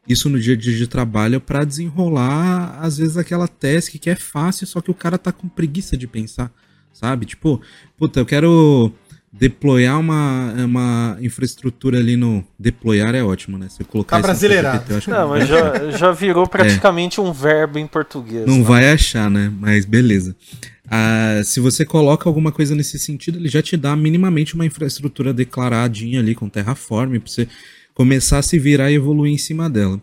[0.09, 4.17] isso no dia a dia de trabalho para desenrolar, às vezes, aquela task que é
[4.17, 6.51] fácil, só que o cara tá com preguiça de pensar,
[6.93, 7.27] sabe?
[7.27, 7.61] Tipo,
[7.97, 8.93] puta, eu quero
[9.31, 12.45] deployar uma, uma infraestrutura ali no.
[12.59, 13.69] Deployar é ótimo, né?
[13.69, 14.85] Você colocar tá brasileirado.
[15.07, 17.23] Não, mas já, já virou praticamente é.
[17.23, 18.47] um verbo em português.
[18.47, 18.65] Não né?
[18.65, 19.53] vai achar, né?
[19.61, 20.35] Mas beleza.
[20.91, 25.35] Ah, se você coloca alguma coisa nesse sentido, ele já te dá minimamente uma infraestrutura
[25.35, 27.47] declaradinha ali com Terraform para você
[27.99, 30.01] começar a se virar e evoluir em cima dela.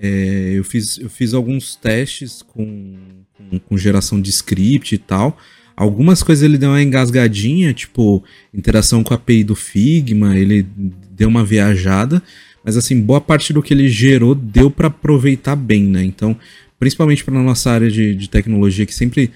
[0.00, 2.96] É, eu, fiz, eu fiz alguns testes com,
[3.36, 5.36] com, com geração de script e tal.
[5.76, 10.66] Algumas coisas ele deu uma engasgadinha, tipo interação com a API do Figma, ele
[11.10, 12.22] deu uma viajada,
[12.64, 16.02] mas assim, boa parte do que ele gerou deu para aproveitar bem, né?
[16.02, 16.34] Então,
[16.78, 19.30] principalmente para nossa área de, de tecnologia, que sempre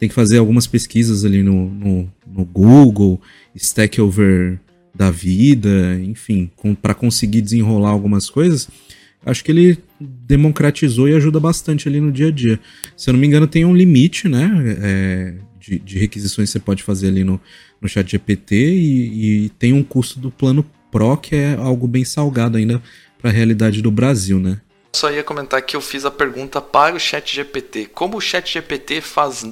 [0.00, 3.20] tem que fazer algumas pesquisas ali no, no, no Google,
[3.54, 4.58] Stack Over
[4.96, 8.68] da vida, enfim, para conseguir desenrolar algumas coisas
[9.26, 12.60] acho que ele democratizou e ajuda bastante ali no dia a dia.
[12.96, 14.48] Se eu não me engano, tem um limite, né?
[14.80, 17.40] É, de, de, requisições que você pode fazer ali no,
[17.80, 22.04] no chat GPT e, e, tem um custo do plano Pro que é algo bem
[22.04, 22.80] salgado ainda
[23.18, 24.60] para a realidade do Brasil, né?
[24.94, 27.86] Só ia comentar que eu fiz a pergunta para o chat GPT.
[27.86, 29.44] Como o chat GPT faz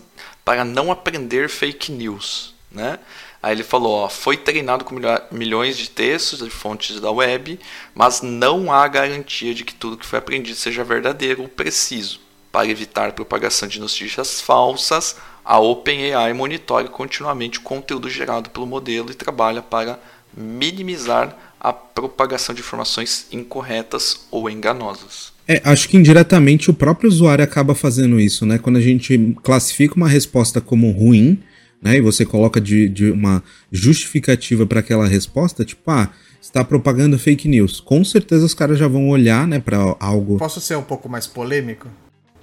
[0.44, 2.98] para não aprender fake news, né?
[3.42, 4.96] Aí ele falou, ó, foi treinado com
[5.30, 7.60] milhões de textos de fontes da web,
[7.94, 12.20] mas não há garantia de que tudo que foi aprendido seja verdadeiro ou preciso.
[12.50, 19.10] Para evitar propagação de notícias falsas, a OpenAI monitora continuamente o conteúdo gerado pelo modelo
[19.10, 19.98] e trabalha para
[20.34, 25.32] minimizar a propagação de informações incorretas ou enganosas.
[25.46, 28.58] É, acho que indiretamente o próprio usuário acaba fazendo isso, né?
[28.58, 31.42] Quando a gente classifica uma resposta como ruim,
[31.85, 31.99] né?
[31.99, 37.47] E você coloca de, de uma justificativa para aquela resposta, tipo, ah, está propagando fake
[37.47, 37.79] news.
[37.79, 40.38] Com certeza os caras já vão olhar, né, para algo.
[40.38, 41.88] Posso ser um pouco mais polêmico?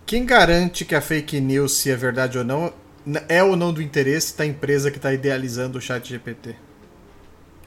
[0.06, 2.72] Quem garante que a fake news, se é verdade ou não,
[3.28, 6.56] é ou não do interesse da empresa que está idealizando o chat GPT?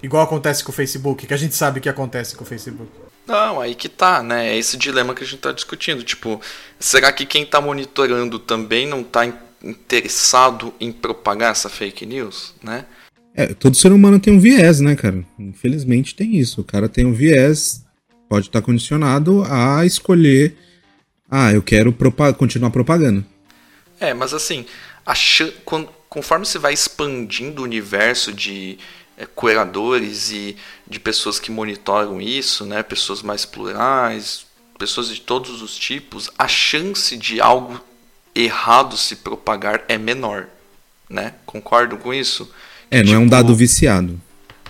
[0.00, 2.90] Igual acontece com o Facebook, que a gente sabe que acontece com o Facebook.
[3.26, 4.50] Não, aí que tá, né?
[4.50, 6.02] É esse dilema que a gente está discutindo.
[6.02, 6.40] Tipo,
[6.78, 9.24] será que quem está monitorando também não está
[9.64, 12.86] interessado em propagar essa fake news, né?
[13.34, 15.24] É, todo ser humano tem um viés, né, cara?
[15.38, 16.60] Infelizmente tem isso.
[16.60, 17.84] O cara tem um viés,
[18.28, 20.56] pode estar condicionado a escolher.
[21.28, 23.24] Ah, eu quero propag continuar propagando.
[23.98, 24.66] É, mas assim,
[26.08, 28.78] conforme você vai expandindo o universo de
[29.16, 34.46] é, curadores e de pessoas que monitoram isso, né, pessoas mais plurais,
[34.78, 37.80] pessoas de todos os tipos, a chance de algo
[38.34, 40.48] errado se propagar é menor,
[41.08, 41.34] né?
[41.46, 42.50] Concordam com isso?
[42.90, 44.20] É, não tipo, é um tipo, dado viciado.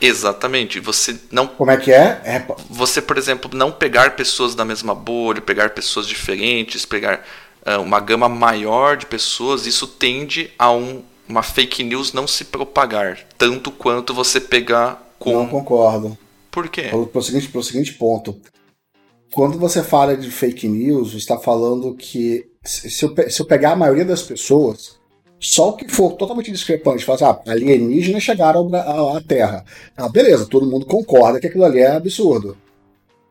[0.01, 0.81] Exatamente.
[0.81, 1.47] Você não.
[1.47, 2.21] Como é que é?
[2.25, 2.47] é?
[2.69, 7.25] Você, por exemplo, não pegar pessoas da mesma bolha, pegar pessoas diferentes, pegar
[7.67, 12.45] uh, uma gama maior de pessoas, isso tende a um, uma fake news não se
[12.45, 15.33] propagar tanto quanto você pegar com.
[15.33, 16.19] Não concordo.
[16.51, 16.83] Por quê?
[16.83, 18.37] Pelo, pelo, seguinte, pelo seguinte ponto.
[19.33, 23.73] Quando você fala de fake news, você está falando que se eu, se eu pegar
[23.73, 24.99] a maioria das pessoas,
[25.39, 29.65] só o que for totalmente discrepante, falar assim, ah, alienígenas chegaram à Terra.
[29.97, 32.57] Ah, beleza, todo mundo concorda que aquilo ali é absurdo.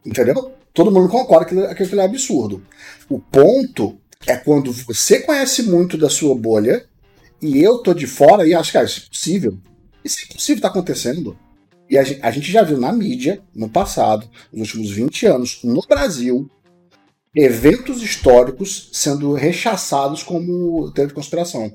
[0.06, 0.52] Entendeu?
[0.74, 2.64] Todo mundo concorda que aquilo é absurdo.
[3.10, 3.98] O ponto
[4.28, 6.86] é quando você conhece muito da sua bolha
[7.42, 9.58] e eu tô de fora e acho que ah, isso é possível.
[10.04, 11.38] Isso é impossível tá acontecendo.
[11.90, 16.50] E a gente já viu na mídia, no passado, nos últimos 20 anos, no Brasil,
[17.36, 21.74] eventos históricos sendo rechaçados como teoria de conspiração.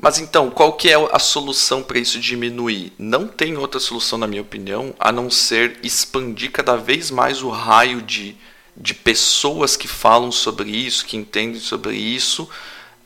[0.00, 2.92] Mas então, qual que é a solução para isso diminuir?
[2.98, 7.48] Não tem outra solução, na minha opinião, a não ser expandir cada vez mais o
[7.48, 8.36] raio de,
[8.76, 12.48] de pessoas que falam sobre isso, que entendem sobre isso,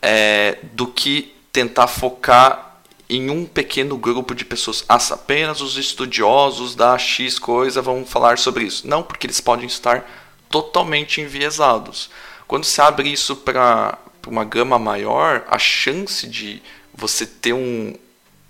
[0.00, 4.84] é, do que tentar focar em um pequeno grupo de pessoas.
[4.88, 8.88] Apenas os estudiosos da X coisa vão falar sobre isso.
[8.88, 12.10] Não, porque eles podem estar totalmente enviesados.
[12.46, 16.62] Quando se abre isso para uma gama maior, a chance de
[16.94, 17.94] você ter um,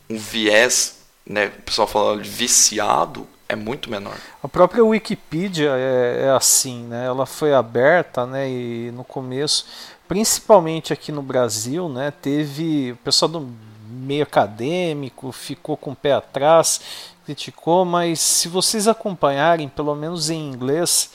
[0.09, 4.17] um viés, né, o pessoal fala viciado, é muito menor.
[4.43, 7.07] A própria Wikipedia é, é, assim, né?
[7.07, 8.49] Ela foi aberta, né?
[8.49, 9.65] E no começo,
[10.07, 12.11] principalmente aqui no Brasil, né?
[12.11, 13.49] Teve o pessoal do
[13.89, 16.81] meio acadêmico ficou com o pé atrás,
[17.25, 21.11] criticou, mas se vocês acompanharem, pelo menos em inglês,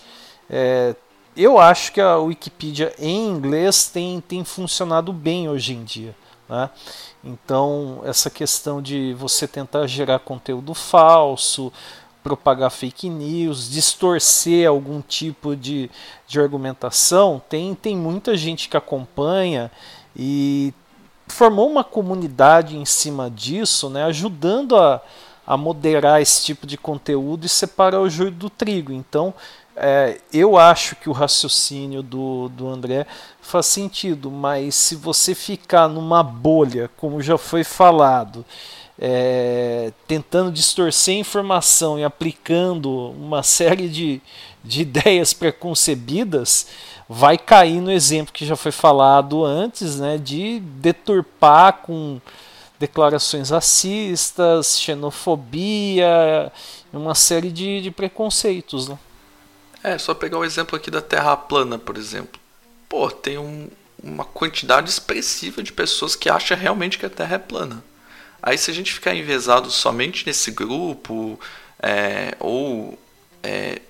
[0.50, 0.96] é,
[1.36, 6.16] eu acho que a Wikipedia em inglês tem, tem funcionado bem hoje em dia.
[6.48, 6.70] Né?
[7.24, 11.72] Então, essa questão de você tentar gerar conteúdo falso,
[12.24, 15.90] propagar fake news, distorcer algum tipo de,
[16.28, 19.72] de argumentação, tem, tem muita gente que acompanha
[20.16, 20.74] e
[21.28, 25.02] formou uma comunidade em cima disso, né, ajudando a,
[25.46, 28.94] a moderar esse tipo de conteúdo e separar o joio do trigo.
[28.94, 29.34] Então,
[29.76, 33.08] é, eu acho que o raciocínio do, do André
[33.42, 38.46] faz sentido, mas se você ficar numa bolha, como já foi falado,
[39.00, 44.22] é, tentando distorcer a informação e aplicando uma série de,
[44.64, 46.68] de ideias preconcebidas,
[47.10, 52.22] vai cair no exemplo que já foi falado antes, né, de deturpar com
[52.80, 56.52] declarações racistas, xenofobia,
[56.92, 58.88] uma série de, de preconceitos.
[58.88, 58.98] Né?
[59.84, 62.40] É, só pegar o exemplo aqui da Terra plana, por exemplo.
[62.88, 63.70] Pô, tem um,
[64.02, 67.84] uma quantidade expressiva de pessoas que acham realmente que a Terra é plana.
[68.42, 71.40] Aí se a gente ficar envezado somente nesse grupo,
[71.82, 72.98] é, ou
[73.42, 73.82] é,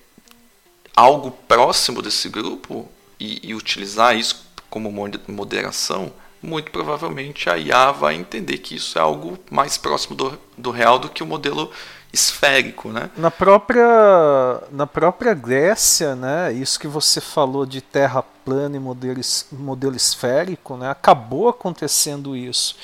[0.96, 2.90] algo próximo desse grupo,
[3.20, 4.92] e, e utilizar isso como
[5.28, 10.72] moderação, muito provavelmente a IA vai entender que isso é algo mais próximo do, do
[10.72, 11.72] real do que o modelo
[12.14, 13.10] esférico, né?
[13.18, 19.20] Na própria, na própria Grécia, né, isso que você falou de terra plana e modelo,
[19.52, 22.76] modelo esférico, né, acabou acontecendo isso.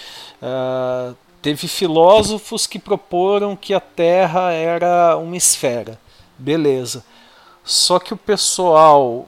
[0.41, 5.99] Uh, teve filósofos que proporam que a Terra era uma esfera,
[6.37, 7.05] beleza.
[7.63, 9.27] Só que o pessoal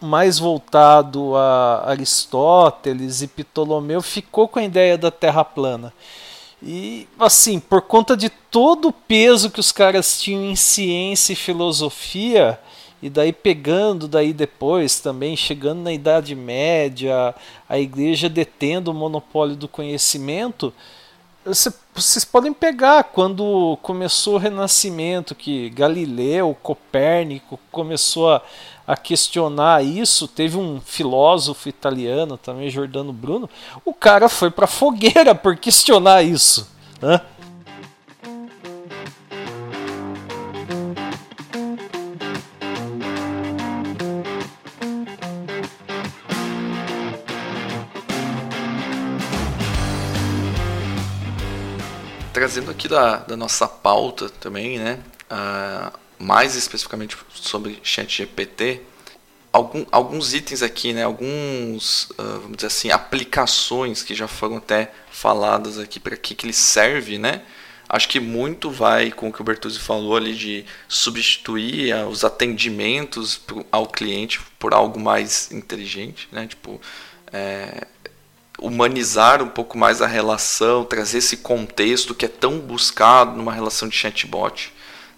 [0.00, 5.92] mais voltado a Aristóteles e Ptolomeu ficou com a ideia da Terra plana.
[6.62, 11.36] E assim, por conta de todo o peso que os caras tinham em ciência e
[11.36, 12.58] filosofia,
[13.02, 17.34] e daí pegando daí depois também, chegando na Idade Média,
[17.66, 20.72] a igreja detendo o monopólio do conhecimento,
[21.94, 28.42] vocês podem pegar quando começou o Renascimento, que Galileu, Copérnico começou a,
[28.86, 30.28] a questionar isso.
[30.28, 33.48] Teve um filósofo italiano também, Giordano Bruno.
[33.84, 36.68] O cara foi para fogueira por questionar isso.
[37.00, 37.20] Né?
[52.50, 54.98] Trazendo aqui da, da nossa pauta também, né?
[55.30, 58.80] Uh, mais especificamente sobre ChatGPT,
[59.52, 64.90] algum, alguns itens aqui, né, alguns, uh, vamos dizer assim, aplicações que já foram até
[65.12, 67.42] faladas aqui para que, que ele serve, né?
[67.88, 72.24] Acho que muito vai com o que o Bertuzzi falou ali de substituir uh, os
[72.24, 73.40] atendimentos
[73.70, 76.48] ao cliente por algo mais inteligente, né?
[76.48, 76.80] Tipo,
[77.32, 77.86] é,
[78.60, 83.88] humanizar um pouco mais a relação, trazer esse contexto que é tão buscado numa relação
[83.88, 84.72] de chatbot,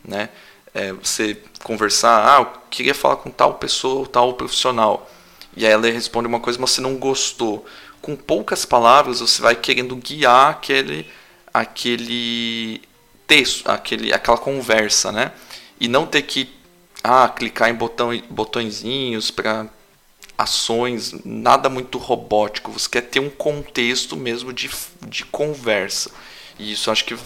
[0.05, 0.29] né?
[0.75, 5.11] é, você conversar, ah, eu queria falar com tal pessoa ou tal profissional.
[5.57, 7.65] E aí ela responde uma coisa, mas você não gostou.
[8.01, 11.07] Com poucas palavras, você vai querendo guiar aquele,
[11.53, 12.83] aquele
[13.27, 15.33] texto, aquele, aquela conversa, né?
[15.79, 16.49] E não ter que
[17.05, 19.67] ah, clicar em botão, botõezinhos para
[20.43, 22.73] ações, nada muito robótico.
[22.73, 24.71] Você quer ter um contexto mesmo de,
[25.09, 26.11] de conversa.
[26.59, 27.17] E isso acho que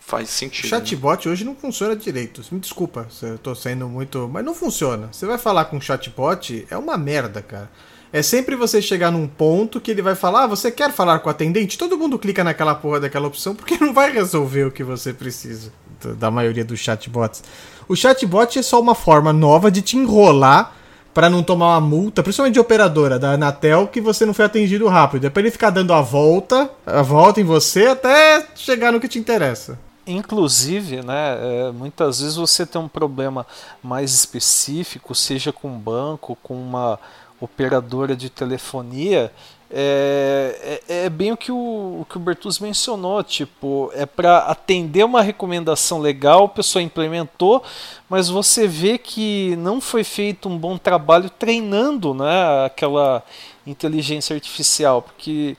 [0.00, 0.66] faz sentido.
[0.66, 0.78] O né?
[0.78, 1.32] chatbot né?
[1.32, 2.42] hoje não funciona direito.
[2.50, 4.28] Me desculpa se eu tô sendo muito.
[4.30, 5.08] Mas não funciona.
[5.12, 7.70] Você vai falar com um chatbot, é uma merda, cara.
[8.12, 11.28] É sempre você chegar num ponto que ele vai falar: ah, você quer falar com
[11.28, 11.78] o atendente?
[11.78, 15.72] Todo mundo clica naquela porra daquela opção porque não vai resolver o que você precisa.
[16.18, 17.42] Da maioria dos chatbots.
[17.88, 20.83] O chatbot é só uma forma nova de te enrolar
[21.14, 24.88] para não tomar uma multa, principalmente de operadora da Anatel, que você não foi atendido
[24.88, 25.22] rápido.
[25.22, 29.18] Depois ele ficar dando a volta, a volta em você até chegar no que te
[29.18, 29.78] interessa.
[30.06, 33.46] Inclusive, né, é, muitas vezes você tem um problema
[33.82, 36.98] mais específico, seja com um banco, com uma
[37.40, 39.32] operadora de telefonia,
[39.76, 44.38] é, é, é, bem o que o, o que o Bertuzzi mencionou, tipo, é para
[44.38, 47.60] atender uma recomendação legal, a pessoa implementou,
[48.08, 53.24] mas você vê que não foi feito um bom trabalho treinando né, aquela
[53.66, 55.56] inteligência artificial, porque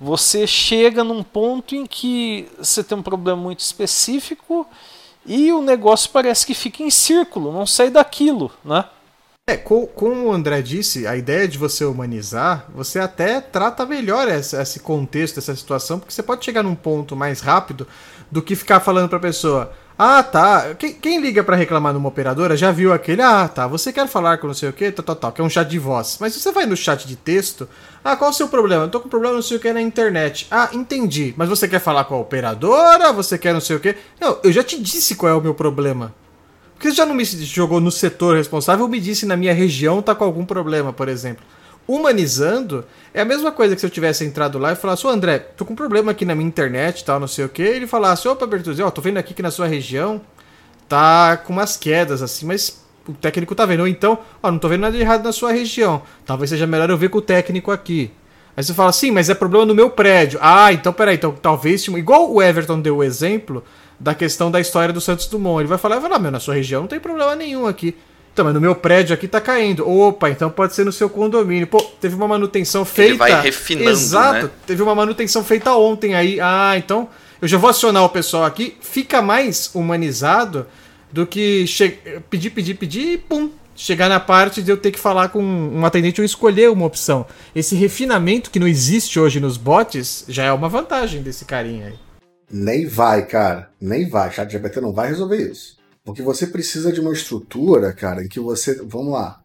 [0.00, 4.66] você chega num ponto em que você tem um problema muito específico
[5.26, 8.86] e o negócio parece que fica em círculo, não sai daquilo, né?
[9.48, 14.78] É, como o André disse, a ideia de você humanizar, você até trata melhor esse
[14.78, 17.88] contexto, essa situação, porque você pode chegar num ponto mais rápido
[18.30, 19.72] do que ficar falando pra pessoa.
[19.98, 20.74] Ah, tá.
[20.74, 23.22] Quem, quem liga para reclamar numa operadora já viu aquele.
[23.22, 23.66] Ah, tá.
[23.66, 25.66] Você quer falar com não sei o que, tal, tal, tal, que é um chat
[25.66, 26.18] de voz.
[26.20, 27.66] Mas você vai no chat de texto,
[28.04, 28.84] ah, qual é o seu problema?
[28.84, 30.46] Eu tô com problema não sei o que na internet.
[30.50, 31.32] Ah, entendi.
[31.38, 33.14] Mas você quer falar com a operadora?
[33.14, 33.96] Você quer não sei o que?
[34.20, 36.12] Não, eu já te disse qual é o meu problema.
[36.78, 40.14] Porque já não me jogou no setor responsável ou me disse na minha região tá
[40.14, 41.44] com algum problema, por exemplo.
[41.88, 45.40] Humanizando é a mesma coisa que se eu tivesse entrado lá e falasse, ô André,
[45.40, 47.62] tô com um problema aqui na minha internet tal, não sei o que.
[47.62, 50.20] Ele falasse, opa, Bertuzzi, ó, tô vendo aqui que na sua região
[50.88, 53.80] tá com umas quedas assim, mas o técnico tá vendo.
[53.80, 56.02] Ou então, ó, não tô vendo nada de errado na sua região.
[56.24, 58.12] Talvez seja melhor eu ver com o técnico aqui.
[58.56, 60.38] Aí você fala, sim, mas é problema no meu prédio.
[60.40, 61.84] Ah, então peraí, então talvez.
[61.88, 63.64] Igual o Everton deu o exemplo
[63.98, 65.60] da questão da história do Santos Dumont.
[65.60, 67.96] Ele vai falar, vai lá, meu, na sua região não tem problema nenhum aqui.
[68.32, 69.88] Então, mas no meu prédio aqui tá caindo.
[69.88, 71.66] Opa, então pode ser no seu condomínio.
[71.66, 73.10] Pô, teve uma manutenção feita.
[73.10, 74.50] Ele vai refinando, Exato, né?
[74.64, 76.38] teve uma manutenção feita ontem aí.
[76.40, 77.08] Ah, então
[77.42, 78.76] eu já vou acionar o pessoal aqui.
[78.80, 80.66] Fica mais humanizado
[81.10, 81.98] do que che...
[82.30, 85.84] pedir, pedir, pedir e pum, chegar na parte de eu ter que falar com um
[85.84, 87.26] atendente ou escolher uma opção.
[87.56, 92.07] Esse refinamento que não existe hoje nos bots já é uma vantagem desse carinha aí.
[92.50, 93.70] Nem vai, cara.
[93.80, 94.30] Nem vai.
[94.32, 95.76] Chat GPT não vai resolver isso.
[96.04, 98.80] Porque você precisa de uma estrutura, cara, em que você.
[98.84, 99.40] Vamos lá.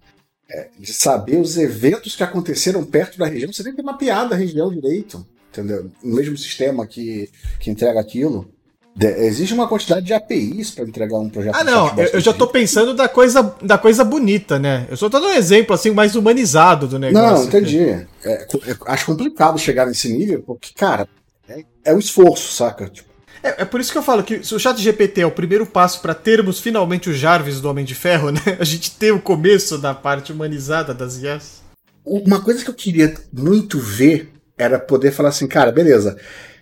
[0.49, 3.51] É, de saber os eventos que aconteceram perto da região.
[3.51, 5.25] Você tem que ter mapeado a região direito.
[5.51, 5.91] Entendeu?
[6.03, 7.29] No mesmo sistema que,
[7.59, 8.49] que entrega aquilo.
[8.95, 11.55] De, existe uma quantidade de APIs para entregar um projeto.
[11.55, 14.85] Ah, não, eu, eu já tô pensando da coisa, da coisa bonita, né?
[14.89, 17.37] Eu só tô dando um exemplo assim mais humanizado do negócio.
[17.37, 17.79] Não, entendi.
[17.79, 18.47] É, é,
[18.85, 21.07] acho complicado chegar nesse nível, porque, cara,
[21.47, 22.89] é, é um esforço, saca?
[22.89, 23.09] Tipo,
[23.43, 25.65] é, é, por isso que eu falo que se o chat GPT é o primeiro
[25.65, 28.41] passo para termos finalmente o Jarvis do Homem de Ferro, né?
[28.59, 31.61] A gente ter o começo da parte humanizada das IAs.
[32.05, 36.17] Uma coisa que eu queria muito ver era poder falar assim, cara, beleza,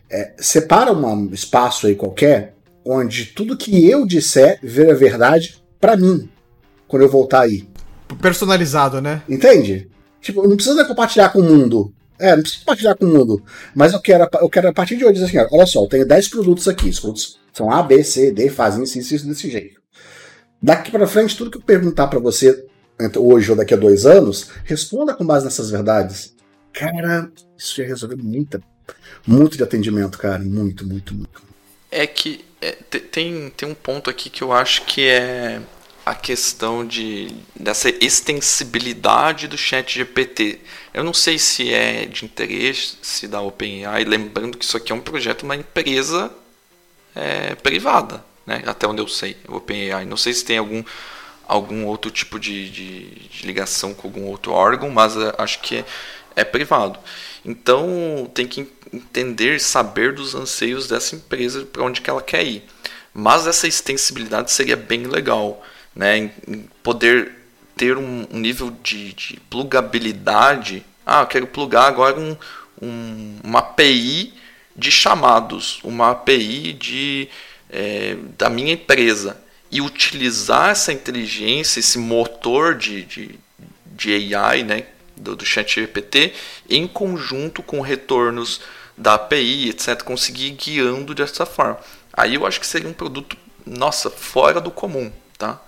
[0.10, 2.56] é, separa um espaço aí qualquer
[2.86, 6.30] onde tudo que eu disser vira verdade para mim
[6.88, 7.68] quando eu voltar aí.
[8.22, 9.22] Personalizado, né?
[9.30, 9.90] Entende?
[10.20, 11.94] Tipo, não precisa compartilhar com o mundo.
[12.22, 13.44] É, não precisa compartilhar com o mundo.
[13.76, 16.06] Mas eu quero, eu quero a partir de hoje dizer assim: olha só, eu tenho
[16.06, 16.90] 10 produtos aqui.
[16.90, 19.82] Os produtos são A, B, C, D, fazem isso, isso, isso desse jeito.
[20.62, 22.66] Daqui para frente, tudo que eu perguntar para você
[23.18, 26.36] hoje ou daqui a dois anos, responda com base nessas verdades.
[26.72, 28.62] Cara, isso ia resolver muita,
[29.26, 30.40] muito de atendimento, cara.
[30.40, 31.42] Muito, muito, muito.
[31.90, 35.60] É que é, tem, tem um ponto aqui que eu acho que é
[36.06, 40.60] a questão de, dessa extensibilidade do chat GPT.
[40.94, 45.02] Eu não sei se é de interesse da OpenAI, lembrando que isso aqui é um
[45.02, 46.32] projeto, uma empresa
[47.16, 48.64] é, privada, né?
[48.66, 50.06] até onde eu sei, OpenAI.
[50.06, 50.84] Não sei se tem algum,
[51.48, 55.78] algum outro tipo de, de, de ligação com algum outro órgão, mas é, acho que
[55.78, 55.86] é,
[56.36, 57.00] é privado.
[57.46, 62.64] Então tem que entender, saber dos anseios dessa empresa para onde que ela quer ir.
[63.14, 65.64] Mas essa extensibilidade seria bem legal
[65.96, 67.32] né, em, poder
[67.76, 70.86] ter um, nível de, de, plugabilidade.
[71.06, 72.38] Ah, eu quero plugar agora um,
[72.82, 74.34] um, uma API
[74.76, 77.30] de chamados, uma API de,
[77.70, 79.38] é, da minha empresa
[79.72, 83.40] e utilizar essa inteligência, esse motor de, de,
[83.86, 84.86] de AI, né,
[85.16, 86.34] do, do ChatGPT,
[86.70, 88.62] em conjunto com retornos
[88.98, 91.80] da API, etc., conseguir ir guiando dessa forma.
[92.14, 95.62] Aí eu acho que seria um produto, nossa, fora do comum, tá?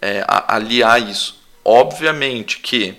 [0.00, 1.38] É, aliar isso.
[1.64, 2.96] Obviamente que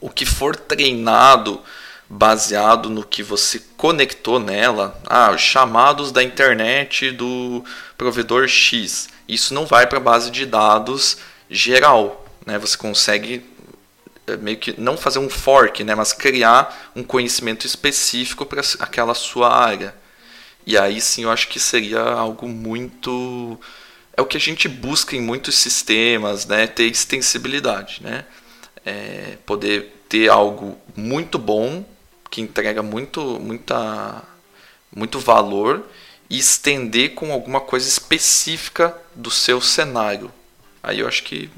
[0.00, 1.60] o que for treinado
[2.08, 7.64] baseado no que você conectou nela, ah, os chamados da internet do
[7.98, 11.18] provedor X, isso não vai para a base de dados
[11.50, 12.58] geral, né?
[12.58, 13.44] Você consegue
[14.26, 19.14] é, meio que não fazer um fork, né, mas criar um conhecimento específico para aquela
[19.14, 19.94] sua área.
[20.66, 23.58] E aí sim eu acho que seria algo muito
[24.16, 26.66] é o que a gente busca em muitos sistemas, né?
[26.66, 28.24] Ter extensibilidade, né?
[28.84, 31.84] É poder ter algo muito bom
[32.30, 34.22] que entrega muito, muita,
[34.94, 35.84] muito valor
[36.28, 40.32] e estender com alguma coisa específica do seu cenário.
[40.82, 41.50] Aí eu acho que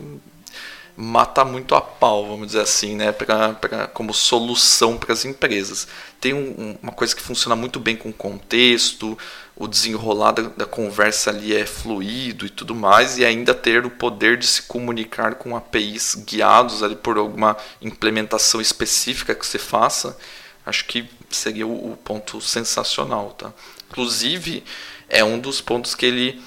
[1.01, 5.86] mata muito a pau, vamos dizer assim, né, pra, pra, como solução para as empresas.
[6.20, 9.16] Tem um, uma coisa que funciona muito bem com o contexto,
[9.55, 13.90] o desenrolar da, da, conversa ali é fluido e tudo mais, e ainda ter o
[13.90, 20.18] poder de se comunicar com APIs guiados ali por alguma implementação específica que você faça,
[20.66, 23.53] acho que seria o, o ponto sensacional, tá?
[23.88, 24.64] Inclusive,
[25.09, 26.42] é um dos pontos que ele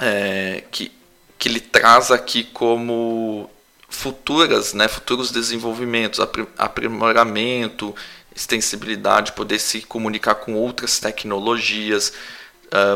[0.00, 0.92] é, que
[1.38, 3.48] que ele traz aqui como
[3.88, 6.20] futuras, né, futuros desenvolvimentos,
[6.58, 7.94] aprimoramento,
[8.34, 12.12] extensibilidade, poder se comunicar com outras tecnologias.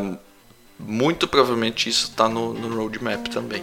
[0.02, 0.18] Um,
[0.78, 3.62] muito provavelmente isso está no, no roadmap também.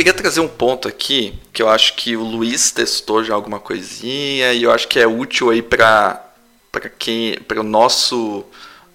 [0.00, 4.50] Queria trazer um ponto aqui que eu acho que o Luiz testou já alguma coisinha
[4.54, 6.24] e eu acho que é útil aí para
[6.72, 8.46] para quem para o nosso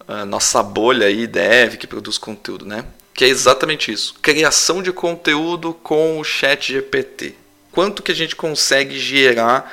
[0.07, 2.85] uh, nossa bolha aí dev que produz conteúdo, né?
[3.13, 7.35] Que é exatamente isso, criação de conteúdo com o Chat GPT.
[7.71, 9.71] Quanto que a gente consegue gerar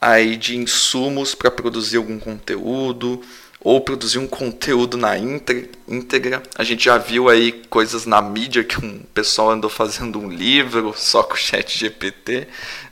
[0.00, 3.20] aí de insumos para produzir algum conteúdo?
[3.62, 6.42] Ou produzir um conteúdo na íntegra.
[6.56, 10.94] A gente já viu aí coisas na mídia que um pessoal andou fazendo um livro
[10.96, 12.48] só com o chat GPT.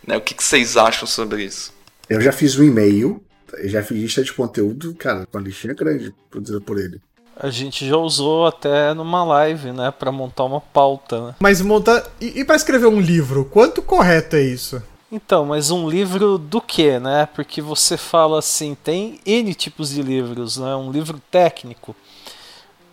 [0.07, 0.17] Né?
[0.17, 1.73] O que, que vocês acham sobre isso?
[2.09, 3.23] Eu já fiz um e-mail,
[3.65, 7.01] já fiz lista de conteúdo, cara, com a listinha grande produzida por ele.
[7.41, 11.29] A gente já usou até numa live, né, para montar uma pauta.
[11.29, 11.35] Né?
[11.39, 14.83] Mas montar e, e para escrever um livro, quanto correto é isso?
[15.11, 17.27] Então, mas um livro do que, né?
[17.35, 20.77] Porque você fala assim, tem N tipos de livros, né?
[20.77, 21.97] Um livro técnico.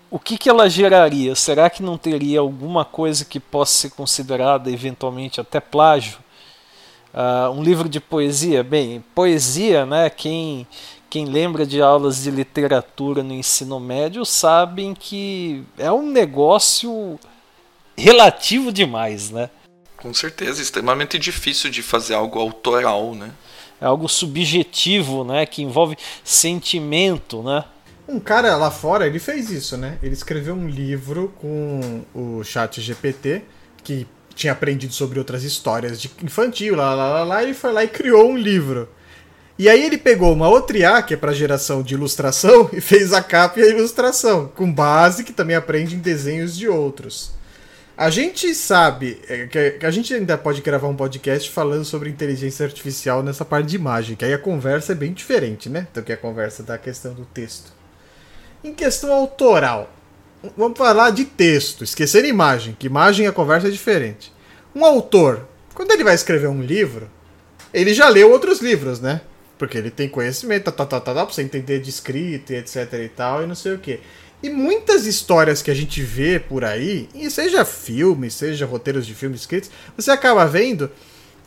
[0.10, 1.36] O que, que ela geraria?
[1.36, 6.20] Será que não teria alguma coisa que possa ser considerada eventualmente até plágio?
[7.14, 8.64] Uh, um livro de poesia?
[8.64, 10.10] Bem, poesia, né?
[10.10, 10.66] Quem,
[11.10, 17.20] quem lembra de aulas de literatura no ensino médio sabem que é um negócio
[17.98, 19.50] relativo demais, né?
[20.06, 23.32] Com certeza, extremamente difícil de fazer algo autoral, né?
[23.82, 25.48] É algo subjetivo, né?
[25.48, 27.64] Que envolve sentimento, né?
[28.08, 29.98] Um cara lá fora, ele fez isso, né?
[30.04, 33.42] Ele escreveu um livro com o chat GPT,
[33.84, 37.84] que tinha aprendido sobre outras histórias de infantil, lá, lá, lá, lá, e foi lá
[37.84, 38.88] e criou um livro.
[39.58, 43.12] E aí ele pegou uma outra IA, que é para geração de ilustração, e fez
[43.12, 47.34] a capa e a ilustração, com base que também aprende em desenhos de outros.
[47.98, 52.66] A gente sabe é, que a gente ainda pode gravar um podcast falando sobre inteligência
[52.66, 55.88] artificial nessa parte de imagem, que aí a conversa é bem diferente, né?
[55.94, 57.72] Do que a conversa da questão do texto.
[58.62, 59.90] Em questão autoral,
[60.58, 64.34] vamos falar de texto, esquecendo imagem, que imagem e a conversa é diferente.
[64.76, 67.10] Um autor, quando ele vai escrever um livro,
[67.74, 69.22] ele já leu outros livros, né?
[69.58, 72.58] Porque ele tem conhecimento, tá, tá, tá, tá, tá pra você entender de escrita e
[72.58, 74.02] etc e tal, e não sei o que.
[74.46, 79.40] E muitas histórias que a gente vê por aí, seja filmes, seja roteiros de filmes
[79.40, 80.92] escritos, você acaba vendo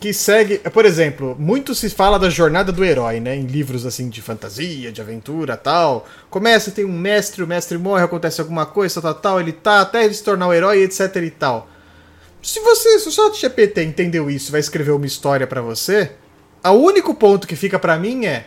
[0.01, 4.09] que segue, por exemplo, muito se fala da jornada do herói, né, em livros assim
[4.09, 6.09] de fantasia, de aventura, tal.
[6.29, 10.05] Começa tem um mestre, o mestre morre, acontece alguma coisa, tal, tal, ele tá até
[10.05, 11.71] ele se tornar o um herói, etc e tal.
[12.43, 16.11] Se você, se o seu GPT entendeu isso, vai escrever uma história para você,
[16.65, 18.47] o único ponto que fica para mim é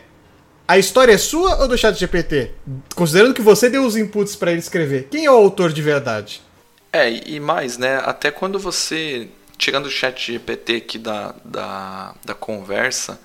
[0.71, 2.51] a história é sua ou do chat GPT?
[2.95, 6.41] Considerando que você deu os inputs para ele escrever, quem é o autor de verdade?
[6.93, 7.97] É, e mais, né?
[8.05, 9.27] Até quando você.
[9.57, 13.19] Tirando o chat GPT aqui da, da, da conversa,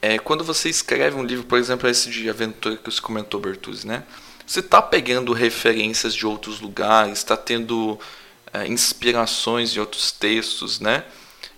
[0.00, 3.84] é, quando você escreve um livro, por exemplo, esse de aventura que você comentou, Bertuzzi,
[3.84, 4.04] né?
[4.46, 7.98] Você está pegando referências de outros lugares, está tendo
[8.54, 11.02] é, inspirações de outros textos, né?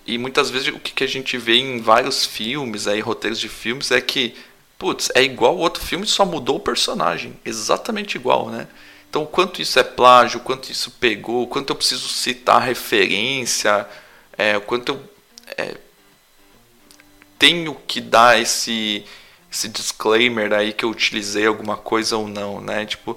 [0.06, 3.90] E muitas vezes o que, a gente vê em vários filmes, aí, roteiros de filmes,
[3.90, 4.34] é que
[4.78, 7.38] putz, é igual o outro filme, só mudou o personagem.
[7.44, 8.68] Exatamente igual, né?
[9.10, 13.86] Então, quanto isso é plágio, quanto isso pegou, quanto eu preciso citar referência,
[14.36, 15.10] é, quanto eu
[15.56, 15.76] é,
[17.38, 19.04] tenho que dar esse,
[19.50, 22.84] esse disclaimer aí que eu utilizei alguma coisa ou não, né?
[22.84, 23.16] Tipo,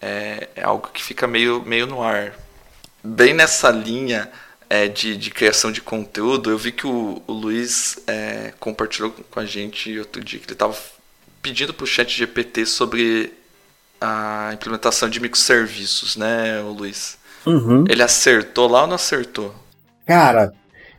[0.00, 2.34] é, é algo que fica meio, meio no ar.
[3.02, 4.30] Bem nessa linha
[4.68, 8.23] é, de, de, criação de conteúdo, eu vi que o, o Luiz é,
[8.64, 10.74] compartilhou com a gente outro dia que ele estava
[11.42, 13.30] pedindo para o chat GPT sobre
[14.00, 17.18] a implementação de microserviços, né, o Luiz?
[17.46, 17.84] Uhum.
[17.86, 19.54] Ele acertou lá ou não acertou?
[20.06, 20.50] Cara,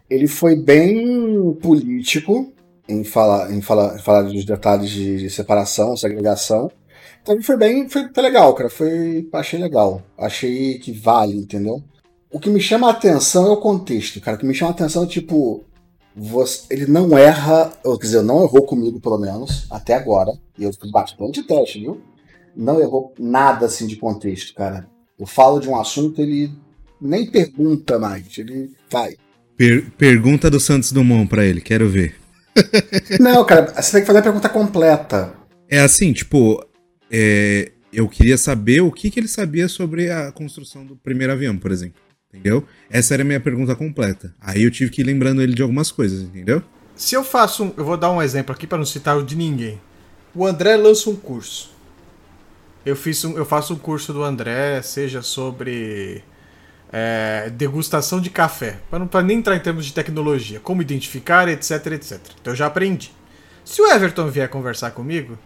[0.07, 2.53] ele foi bem político
[2.87, 6.71] em falar, em falar, em falar dos detalhes de separação, segregação.
[7.23, 8.69] Então foi bem, foi, foi legal, cara.
[8.69, 10.03] Foi, achei legal.
[10.15, 11.83] Achei que vale, entendeu?
[12.31, 14.37] O que me chama a atenção é o contexto, cara.
[14.37, 15.63] O que me chama a atenção é tipo.
[16.15, 20.31] Você, ele não erra, ou, quer dizer, não errou comigo, pelo menos, até agora.
[20.57, 22.01] E eu fiz bastante teste, viu?
[22.55, 24.87] Não errou nada assim de contexto, cara.
[25.19, 26.51] Eu falo de um assunto, ele
[27.01, 29.15] nem pergunta mais, ele vai.
[29.57, 32.15] Per pergunta do Santos Dumont pra ele, quero ver.
[33.19, 35.33] não, cara, você tem que fazer a pergunta completa.
[35.69, 36.63] É assim, tipo,
[37.11, 41.57] é, eu queria saber o que, que ele sabia sobre a construção do primeiro avião,
[41.57, 42.01] por exemplo.
[42.35, 42.65] Entendeu?
[42.89, 44.33] Essa era a minha pergunta completa.
[44.41, 46.61] Aí eu tive que ir lembrando ele de algumas coisas, entendeu?
[46.95, 47.73] Se eu faço um.
[47.77, 49.81] Eu vou dar um exemplo aqui para não citar o de ninguém.
[50.33, 51.73] O André lança um curso.
[52.85, 56.23] Eu, fiz um, eu faço um curso do André, seja sobre
[56.91, 62.19] é, degustação de café, para nem entrar em termos de tecnologia, como identificar, etc, etc.
[62.39, 63.11] Então eu já aprendi.
[63.63, 65.37] Se o Everton vier conversar comigo,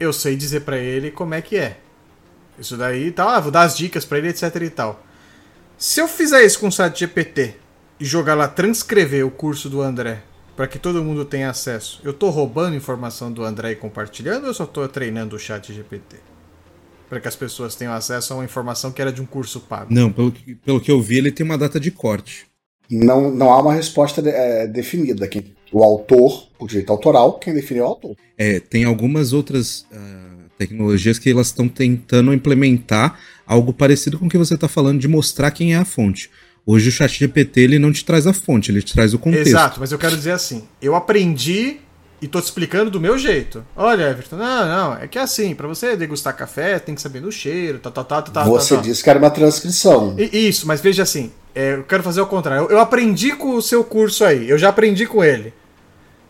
[0.00, 1.78] eu sei dizer para ele como é que é.
[2.58, 5.05] Isso daí, tá, ah, vou dar as dicas para ele, etc e tal.
[5.78, 7.54] Se eu fizer isso com o site GPT
[8.00, 10.22] e jogar lá transcrever o curso do André
[10.56, 14.48] para que todo mundo tenha acesso, eu tô roubando informação do André e compartilhando ou
[14.48, 16.16] eu só tô treinando o chat GPT?
[17.10, 19.92] Para que as pessoas tenham acesso a uma informação que era de um curso pago.
[19.92, 22.46] Não, pelo que, pelo que eu vi, ele tem uma data de corte.
[22.90, 25.28] Não, não há uma resposta de, é, definida.
[25.28, 28.16] Quem, o autor, por direito autoral, quem definiu é o autor.
[28.38, 34.28] É, tem algumas outras uh, tecnologias que elas estão tentando implementar algo parecido com o
[34.28, 36.30] que você está falando de mostrar quem é a fonte.
[36.64, 39.48] Hoje o chat GPT ele não te traz a fonte, ele te traz o contexto.
[39.48, 41.78] Exato, mas eu quero dizer assim, eu aprendi
[42.20, 43.64] e tô te explicando do meu jeito.
[43.76, 47.20] Olha, Everton, não, não, é que é assim, para você degustar café, tem que saber
[47.20, 50.16] no cheiro, tá, tá, tá, tá, Você tá, disse que era uma transcrição.
[50.18, 52.64] E, isso, mas veja assim, é, eu quero fazer o contrário.
[52.64, 55.52] Eu, eu, aprendi com o seu curso aí, eu já aprendi com ele.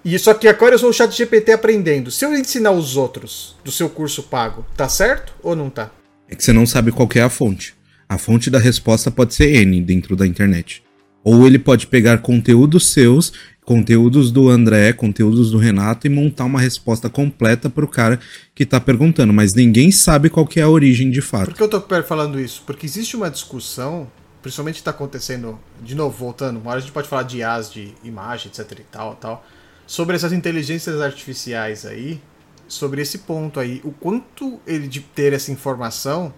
[0.06, 2.12] E só que agora eu sou o chat GPT aprendendo.
[2.12, 5.90] Se eu ensinar os outros do seu curso pago, tá certo ou não tá?
[6.28, 7.74] é que você não sabe qual é a fonte.
[8.08, 10.82] A fonte da resposta pode ser N dentro da internet.
[11.24, 13.32] Ou ele pode pegar conteúdos seus,
[13.64, 18.20] conteúdos do André, conteúdos do Renato e montar uma resposta completa para o cara
[18.54, 21.46] que está perguntando, mas ninguém sabe qual é a origem de fato.
[21.46, 22.62] Por que eu estou falando isso?
[22.64, 24.08] Porque existe uma discussão,
[24.40, 27.92] principalmente está acontecendo, de novo, voltando, uma hora a gente pode falar de IAs, de
[28.04, 29.44] imagem, etc e tal, tal,
[29.86, 32.20] sobre essas inteligências artificiais aí,
[32.66, 33.80] sobre esse ponto aí.
[33.84, 36.34] O quanto ele de ter essa informação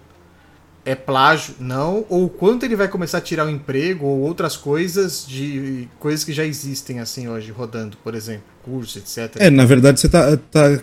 [0.85, 4.57] é plágio, não, ou o quanto ele vai começar a tirar o emprego ou outras
[4.57, 9.37] coisas de coisas que já existem assim hoje, rodando, por exemplo, curso, etc.
[9.37, 10.81] É, na verdade você tá, tá,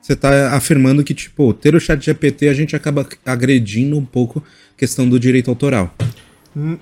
[0.00, 4.42] você tá afirmando que, tipo, ter o chat GPT a gente acaba agredindo um pouco
[4.74, 5.94] a questão do direito autoral.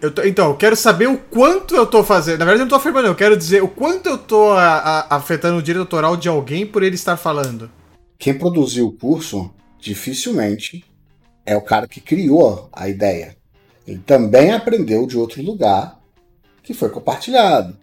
[0.01, 2.39] Eu tô, então, eu quero saber o quanto eu tô fazendo.
[2.39, 5.17] Na verdade, eu não tô afirmando, eu quero dizer o quanto eu tô a, a,
[5.17, 7.69] afetando o direito autoral de alguém por ele estar falando.
[8.17, 9.51] Quem produziu o curso
[9.81, 10.85] dificilmente
[11.45, 13.37] é o cara que criou a ideia.
[13.85, 15.99] Ele também aprendeu de outro lugar
[16.63, 17.77] que foi compartilhado.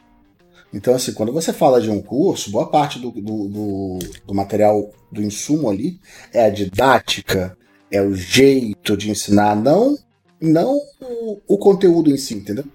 [0.74, 4.92] Então, assim, quando você fala de um curso, boa parte do, do, do, do material,
[5.12, 6.00] do insumo ali,
[6.34, 7.58] é a didática,
[7.92, 9.98] é o jeito de ensinar, não,
[10.42, 12.66] não o, o conteúdo em si, entendeu?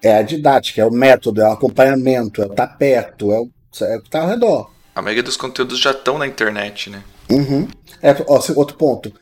[0.00, 3.38] É a didática, é o método, é o acompanhamento, é o estar tá perto, é
[3.38, 3.50] o,
[3.82, 4.70] é o que está ao redor.
[4.94, 7.02] A maioria dos conteúdos já estão na internet, né?
[7.30, 7.68] Uhum.
[8.02, 9.12] É, ó, outro ponto.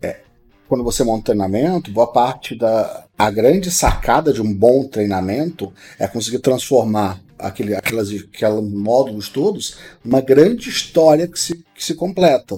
[0.00, 0.20] É,
[0.68, 3.06] quando você monta um treinamento, boa parte da.
[3.18, 9.76] A grande sacada de um bom treinamento é conseguir transformar aquele, aquelas, aqueles módulos todos
[10.02, 12.56] numa grande história que se, que se completa.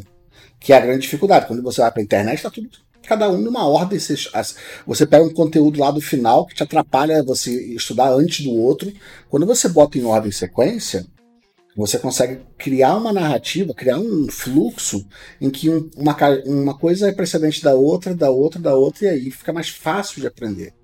[0.60, 1.46] Que é a grande dificuldade.
[1.46, 2.70] Quando você vai para a internet, está tudo
[3.02, 3.98] cada um numa ordem.
[3.98, 8.92] Você, pega um conteúdo lá do final que te atrapalha você estudar antes do outro.
[9.28, 11.06] Quando você bota em ordem sequência,
[11.76, 15.06] você consegue criar uma narrativa, criar um fluxo
[15.40, 19.08] em que um, uma, uma coisa é precedente da outra, da outra, da outra, e
[19.08, 20.74] aí fica mais fácil de aprender.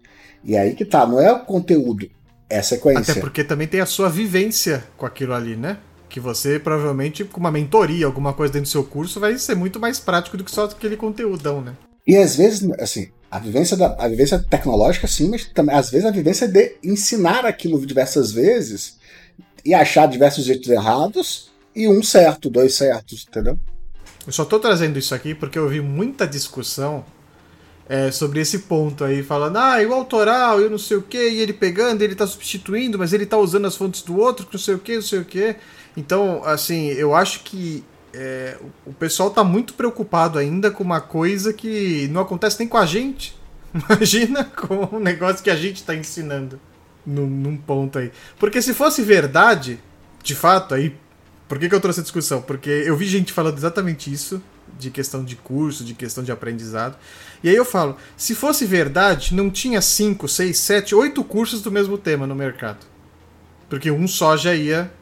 [0.42, 2.08] E aí que tá, não é o conteúdo,
[2.48, 3.12] é a sequência.
[3.12, 5.78] Até porque também tem a sua vivência com aquilo ali, né?
[6.08, 9.78] Que você provavelmente, com uma mentoria, alguma coisa dentro do seu curso, vai ser muito
[9.78, 11.76] mais prático do que só aquele conteúdão, né?
[12.09, 16.06] E às vezes, assim, a vivência, da, a vivência tecnológica, sim, mas também, às vezes
[16.06, 18.96] a vivência de ensinar aquilo diversas vezes
[19.62, 23.59] e achar diversos jeitos errados e um certo, dois certos, entendeu?
[24.26, 27.04] Eu só tô trazendo isso aqui porque eu vi muita discussão
[27.86, 31.18] é, sobre esse ponto aí, falando, ah, e o autoral, eu não sei o que,
[31.18, 34.59] e ele pegando, ele tá substituindo, mas ele tá usando as fontes do outro, não
[34.59, 35.56] sei o que, não sei o que.
[35.94, 37.84] Então, assim, eu acho que
[38.20, 42.76] é, o pessoal tá muito preocupado ainda com uma coisa que não acontece nem com
[42.76, 43.38] a gente.
[43.72, 46.60] Imagina com o negócio que a gente tá ensinando
[47.06, 48.10] num, num ponto aí.
[48.36, 49.78] Porque se fosse verdade,
[50.20, 50.96] de fato, aí.
[51.46, 52.42] Por que, que eu trouxe a discussão?
[52.42, 54.42] Porque eu vi gente falando exatamente isso,
[54.76, 56.98] de questão de curso, de questão de aprendizado.
[57.42, 61.70] E aí eu falo, se fosse verdade, não tinha 5, 6, 7, 8 cursos do
[61.70, 62.84] mesmo tema no mercado.
[63.70, 64.92] Porque um só já ia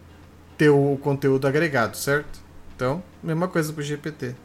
[0.59, 2.46] ter o conteúdo agregado, certo?
[2.77, 4.37] Então, mesma coisa pro GPT.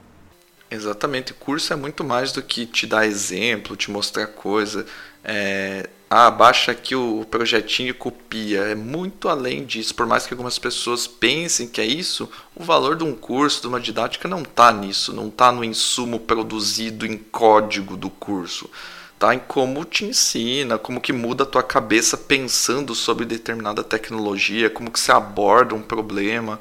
[0.71, 1.33] Exatamente.
[1.33, 4.85] Curso é muito mais do que te dar exemplo, te mostrar coisa.
[5.21, 8.61] É, ah, baixa aqui o projetinho e copia.
[8.61, 9.93] É muito além disso.
[9.93, 13.67] Por mais que algumas pessoas pensem que é isso, o valor de um curso, de
[13.67, 15.13] uma didática, não está nisso.
[15.13, 18.69] Não está no insumo produzido em código do curso.
[19.13, 24.69] Está em como te ensina, como que muda a tua cabeça pensando sobre determinada tecnologia,
[24.69, 26.59] como que se aborda um problema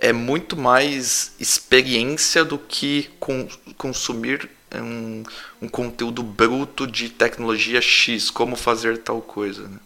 [0.00, 3.46] é muito mais experiência do que com,
[3.76, 5.22] consumir um,
[5.60, 9.68] um, conteúdo bruto de tecnologia X, como fazer tal coisa.
[9.68, 9.78] Né?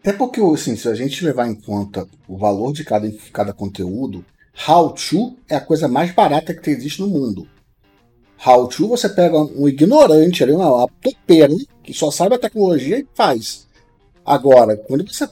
[0.00, 4.24] Até porque, assim, se a gente levar em conta o valor de cada, cada conteúdo,
[4.66, 7.46] How to é a coisa mais barata que existe no mundo.
[8.44, 13.06] How to você pega um ignorante ali, uma topeira, que só sabe a tecnologia e
[13.14, 13.66] faz.
[14.24, 15.28] Agora, quando você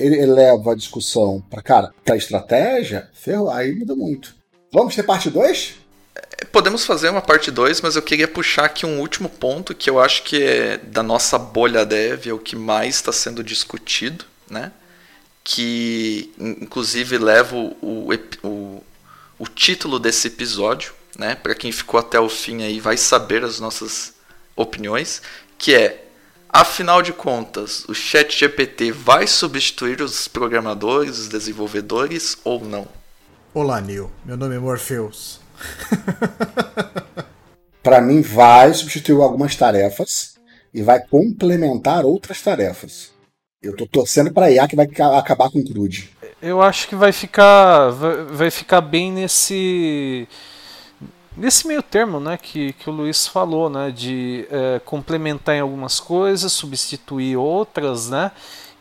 [0.00, 4.34] ele eleva a discussão para, cara, pra estratégia, ferro, aí muda muito.
[4.72, 5.74] Vamos ter parte 2?
[6.14, 9.88] É, podemos fazer uma parte 2, mas eu queria puxar aqui um último ponto que
[9.88, 14.24] eu acho que é da nossa bolha dev, é o que mais está sendo discutido,
[14.48, 14.72] né?
[15.42, 18.10] Que inclusive leva o,
[18.42, 18.84] o,
[19.38, 21.34] o título desse episódio, né?
[21.34, 24.14] Para quem ficou até o fim aí vai saber as nossas
[24.56, 25.22] opiniões,
[25.58, 26.04] que é
[26.52, 32.88] Afinal de contas, o Chat GPT vai substituir os programadores, os desenvolvedores ou não?
[33.54, 34.10] Olá, Neil.
[34.24, 35.40] Meu nome é Morpheus.
[37.80, 40.34] Para mim, vai substituir algumas tarefas
[40.74, 43.12] e vai complementar outras tarefas.
[43.62, 46.10] Eu tô torcendo para IA que vai acabar com o CRUD.
[46.42, 50.26] Eu acho que vai ficar, vai ficar bem nesse
[51.40, 55.98] nesse meio termo né, que, que o Luiz falou, né, de é, complementar em algumas
[55.98, 58.30] coisas, substituir outras, né,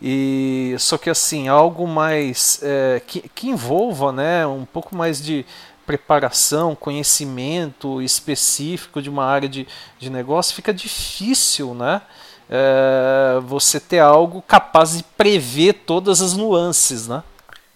[0.02, 5.46] e só que assim algo mais é, que, que envolva né, um pouco mais de
[5.86, 9.66] preparação, conhecimento específico de uma área de,
[9.98, 12.04] de negócio, fica difícil, né?
[12.48, 17.24] É, você ter algo capaz de prever todas as nuances, né?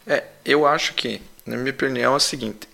[0.05, 2.67] É, eu acho que, na minha opinião, é o seguinte: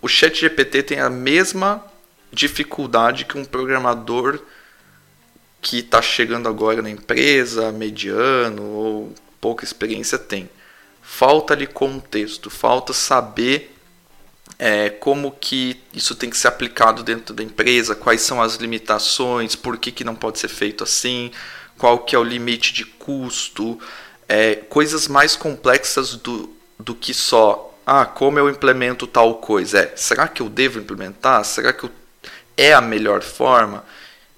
[0.00, 1.84] o ChatGPT tem a mesma
[2.32, 4.40] dificuldade que um programador
[5.60, 10.48] que está chegando agora na empresa, mediano ou pouca experiência tem.
[11.02, 13.74] Falta-lhe contexto, falta saber
[14.58, 19.56] é, como que isso tem que ser aplicado dentro da empresa, quais são as limitações,
[19.56, 21.30] por que, que não pode ser feito assim,
[21.76, 23.78] qual que é o limite de custo,
[24.28, 29.78] é, coisas mais complexas do, do que só ah, como eu implemento tal coisa?
[29.80, 31.42] É, será que eu devo implementar?
[31.42, 31.90] Será que eu,
[32.54, 33.82] é a melhor forma?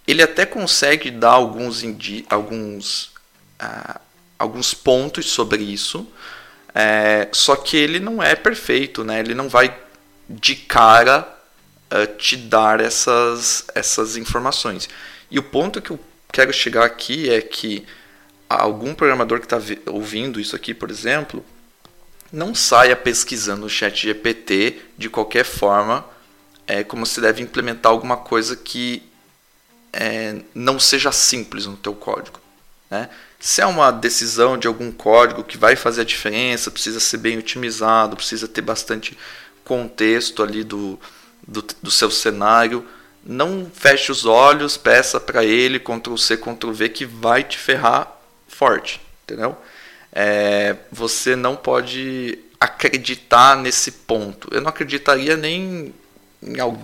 [0.07, 3.11] Ele até consegue dar alguns, indi, alguns,
[3.59, 4.01] ah,
[4.39, 6.07] alguns pontos sobre isso,
[6.73, 9.19] é, só que ele não é perfeito, né?
[9.19, 9.77] Ele não vai
[10.29, 11.29] de cara
[11.93, 14.89] uh, te dar essas, essas informações.
[15.29, 15.99] E o ponto que eu
[16.33, 17.85] quero chegar aqui é que
[18.49, 19.59] algum programador que está
[19.91, 21.45] ouvindo isso aqui, por exemplo,
[22.33, 26.05] não saia pesquisando o chat GPT de qualquer forma,
[26.67, 29.03] é, como se deve implementar alguma coisa que
[29.93, 32.39] é, não seja simples no teu código.
[32.91, 33.09] Né?
[33.39, 37.39] Se é uma decisão de algum código que vai fazer a diferença, precisa ser bem
[37.39, 39.17] otimizado, precisa ter bastante
[39.65, 40.99] contexto ali do,
[41.47, 42.87] do, do seu cenário,
[43.25, 48.11] não feche os olhos, peça para ele Ctrl C, Ctrl V que vai te ferrar
[48.49, 49.57] forte, entendeu?
[50.13, 54.49] É, você não pode acreditar nesse ponto.
[54.53, 55.95] Eu não acreditaria nem
[56.43, 56.83] em algum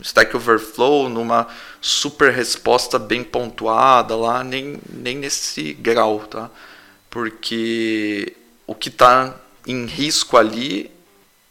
[0.00, 1.46] Stack Overflow, numa
[1.80, 6.50] super resposta bem pontuada lá, nem, nem nesse grau, tá?
[7.10, 8.34] Porque
[8.66, 9.34] o que está
[9.66, 10.90] em risco ali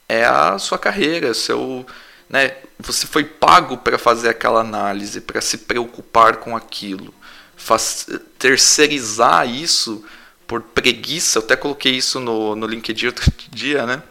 [0.10, 1.86] é a sua carreira, seu,
[2.30, 2.56] né?
[2.80, 7.14] Você foi pago para fazer aquela análise, para se preocupar com aquilo.
[7.56, 8.08] Faz,
[8.39, 10.04] terceirizar isso
[10.52, 14.04] por preguiça, eu até coloquei isso no, no LinkedIn outro dia, né?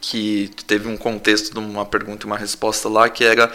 [0.00, 3.52] Que teve um contexto de uma pergunta e uma resposta lá que era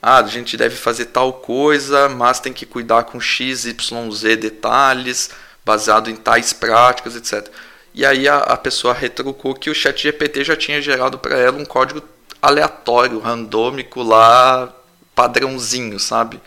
[0.00, 4.36] ah, a gente deve fazer tal coisa, mas tem que cuidar com X, Y, Z
[4.36, 5.30] detalhes,
[5.64, 7.52] baseado em tais práticas, etc.
[7.92, 11.58] E aí a, a pessoa retrucou que o chat GPT já tinha gerado para ela
[11.58, 12.00] um código
[12.40, 14.72] aleatório, randômico lá,
[15.16, 16.40] padrãozinho, sabe?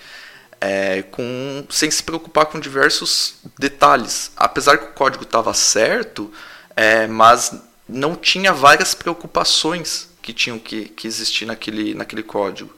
[0.66, 4.32] É, com, sem se preocupar com diversos detalhes.
[4.38, 6.32] Apesar que o código estava certo,
[6.74, 7.53] é, mas
[7.88, 12.74] não tinha várias preocupações que tinham que, que existir naquele, naquele código.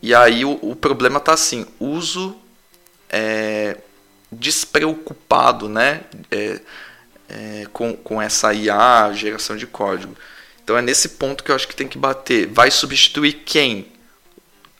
[0.00, 2.36] E aí o, o problema está assim, uso
[3.10, 3.76] é,
[4.30, 6.02] despreocupado, né?
[6.30, 6.60] É,
[7.28, 10.16] é, com, com essa IA, geração de código.
[10.62, 12.46] Então é nesse ponto que eu acho que tem que bater.
[12.46, 13.95] Vai substituir quem?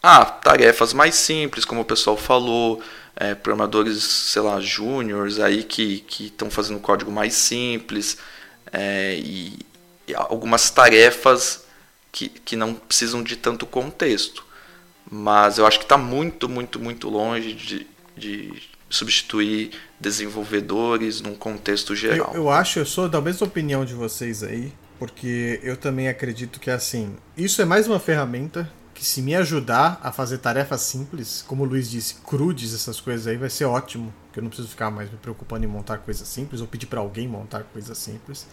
[0.08, 2.80] Ah, tarefas mais simples, como o pessoal falou,
[3.16, 8.16] é, programadores, sei lá, júniores aí que estão fazendo código mais simples
[8.72, 9.58] é, e,
[10.06, 11.64] e, algumas tarefas
[12.12, 14.46] que, que não precisam de tanto contexto.
[15.10, 17.84] Mas eu acho que está muito, muito, muito longe de,
[18.16, 22.30] de substituir desenvolvedores num contexto geral.
[22.32, 26.60] Eu, eu acho, eu sou da mesma opinião de vocês aí, porque eu também acredito
[26.60, 31.44] que assim, isso é mais uma ferramenta que se me ajudar a fazer tarefas simples,
[31.46, 34.12] como o Luiz disse, crudes, essas coisas aí, vai ser ótimo.
[34.32, 37.00] Que eu não preciso ficar mais me preocupando em montar coisas simples ou pedir para
[37.00, 38.46] alguém montar coisas simples.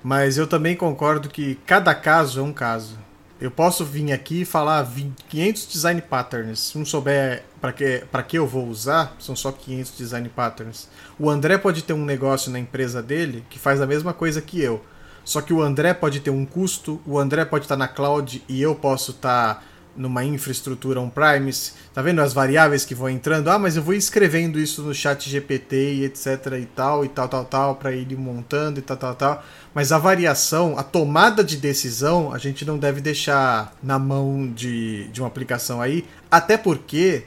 [0.00, 2.96] Mas eu também concordo que cada caso é um caso.
[3.40, 4.88] Eu posso vir aqui e falar
[5.28, 6.60] 500 design patterns.
[6.60, 10.88] Se não souber para que, que eu vou usar, são só 500 design patterns.
[11.18, 14.60] O André pode ter um negócio na empresa dele que faz a mesma coisa que
[14.60, 14.84] eu.
[15.28, 18.62] Só que o André pode ter um custo, o André pode estar na cloud e
[18.62, 19.62] eu posso estar
[19.94, 21.72] numa infraestrutura on-premise.
[21.92, 23.50] Tá vendo as variáveis que vão entrando?
[23.50, 27.28] Ah, mas eu vou escrevendo isso no chat GPT e etc e tal e tal
[27.28, 29.44] tal tal para ir montando e tal tal tal.
[29.74, 35.08] Mas a variação, a tomada de decisão, a gente não deve deixar na mão de,
[35.08, 37.24] de uma aplicação aí, até porque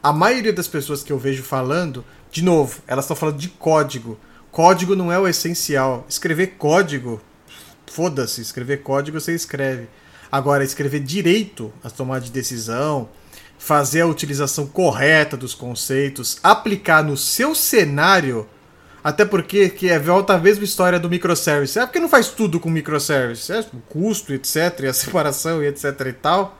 [0.00, 4.16] a maioria das pessoas que eu vejo falando, de novo, elas estão falando de código.
[4.52, 6.06] Código não é o essencial.
[6.08, 7.20] Escrever código
[7.90, 9.88] foda-se, escrever código você escreve.
[10.30, 13.08] Agora, escrever direito a tomar de decisão,
[13.58, 18.48] fazer a utilização correta dos conceitos, aplicar no seu cenário,
[19.02, 21.78] até porque que é volta a mesma história do microservice.
[21.78, 25.84] É porque não faz tudo com microservice, é o custo, etc, e a separação etc
[26.06, 26.58] e tal.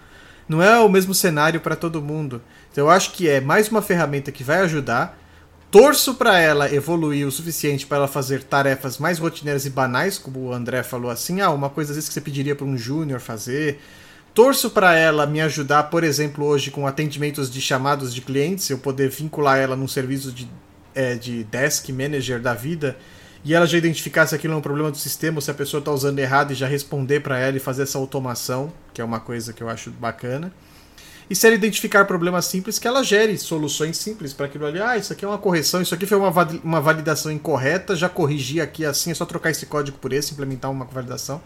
[0.48, 2.42] Não é o mesmo cenário para todo mundo.
[2.72, 5.19] Então eu acho que é mais uma ferramenta que vai ajudar
[5.70, 10.40] Torço para ela evoluir o suficiente para ela fazer tarefas mais rotineiras e banais, como
[10.40, 13.20] o André falou assim, ah, uma coisa às vezes que você pediria para um júnior
[13.20, 13.80] fazer.
[14.34, 18.78] Torço para ela me ajudar, por exemplo, hoje com atendimentos de chamados de clientes, eu
[18.78, 20.48] poder vincular ela num serviço de,
[20.92, 22.96] é, de desk manager da vida
[23.44, 25.78] e ela já identificar se aquilo é um problema do sistema, ou se a pessoa
[25.78, 29.20] está usando errado e já responder para ela e fazer essa automação, que é uma
[29.20, 30.52] coisa que eu acho bacana.
[31.30, 34.82] E se ela identificar problemas simples, que ela gere soluções simples para aquilo ali.
[34.82, 36.30] Ah, isso aqui é uma correção, isso aqui foi uma,
[36.64, 40.68] uma validação incorreta, já corrigi aqui assim, é só trocar esse código por esse, implementar
[40.72, 41.40] uma validação.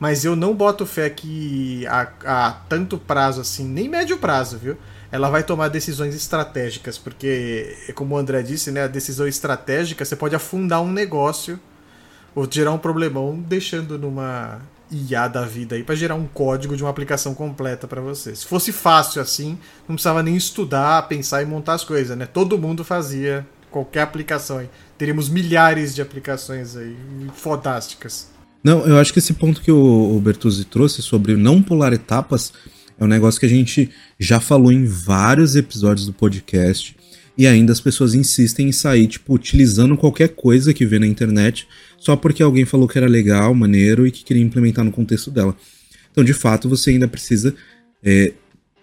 [0.00, 4.78] Mas eu não boto fé que a, a tanto prazo assim, nem médio prazo, viu?
[5.12, 10.16] Ela vai tomar decisões estratégicas, porque, como o André disse, né, a decisão estratégica você
[10.16, 11.60] pode afundar um negócio
[12.34, 14.60] ou gerar um problemão deixando numa
[14.90, 18.34] IA da vida aí para gerar um código de uma aplicação completa para você.
[18.34, 19.58] Se fosse fácil assim,
[19.88, 22.26] não precisava nem estudar, pensar e montar as coisas, né?
[22.26, 24.68] Todo mundo fazia qualquer aplicação aí.
[24.96, 26.96] Teríamos milhares de aplicações aí
[27.34, 28.28] fodásticas.
[28.62, 32.52] Não, eu acho que esse ponto que o, Bertuzzi trouxe sobre não pular etapas
[32.98, 36.96] é um negócio que a gente já falou em vários episódios do podcast
[37.36, 41.68] e ainda as pessoas insistem em sair, tipo, utilizando qualquer coisa que vê na internet
[41.98, 45.56] só porque alguém falou que era legal, maneiro e que queria implementar no contexto dela.
[46.10, 47.54] Então, de fato, você ainda precisa
[48.02, 48.32] é,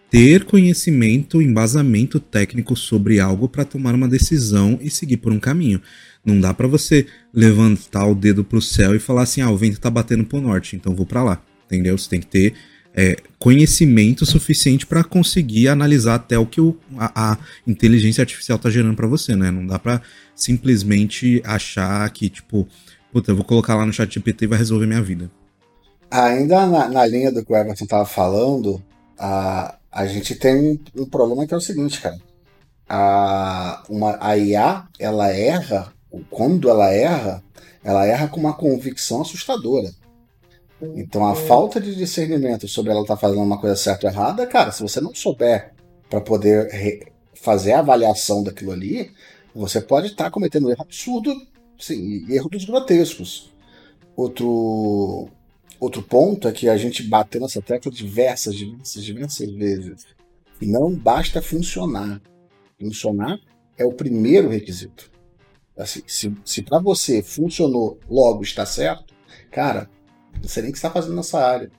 [0.09, 5.81] ter conhecimento, embasamento técnico sobre algo para tomar uma decisão e seguir por um caminho.
[6.23, 9.79] Não dá para você levantar o dedo pro céu e falar assim: ah, o vento
[9.79, 11.43] tá batendo pro norte, então vou para lá.
[11.65, 11.97] Entendeu?
[11.97, 12.53] Você tem que ter
[12.95, 18.69] é, conhecimento suficiente para conseguir analisar até o que o, a, a inteligência artificial está
[18.69, 19.49] gerando para você, né?
[19.49, 20.01] Não dá para
[20.35, 22.67] simplesmente achar que, tipo,
[23.11, 25.29] puta, eu vou colocar lá no chat GPT e vai resolver minha vida.
[26.09, 28.81] Ainda na, na linha do que o Everton estava falando,
[29.17, 32.17] a, a gente tem um problema que é o seguinte, cara.
[32.87, 35.91] A, uma, a IA, ela erra,
[36.29, 37.43] quando ela erra,
[37.83, 39.89] ela erra com uma convicção assustadora.
[40.95, 44.45] Então a falta de discernimento sobre ela estar tá fazendo uma coisa certa ou errada,
[44.47, 45.73] cara, se você não souber
[46.09, 49.11] para poder fazer a avaliação daquilo ali,
[49.53, 51.35] você pode estar tá cometendo um erro absurdo,
[51.79, 53.51] sim, erro dos grotescos.
[54.15, 55.29] Outro
[55.79, 60.05] outro ponto é que a gente bateu nessa tecla diversas, diversas, diversas vezes.
[60.61, 62.21] Não basta funcionar.
[62.79, 63.37] Funcionar
[63.77, 65.11] é o primeiro requisito.
[65.75, 69.13] Assim, se, se para você funcionou, logo está certo,
[69.51, 69.89] cara,
[70.41, 71.71] não sei nem o que está fazendo nessa área.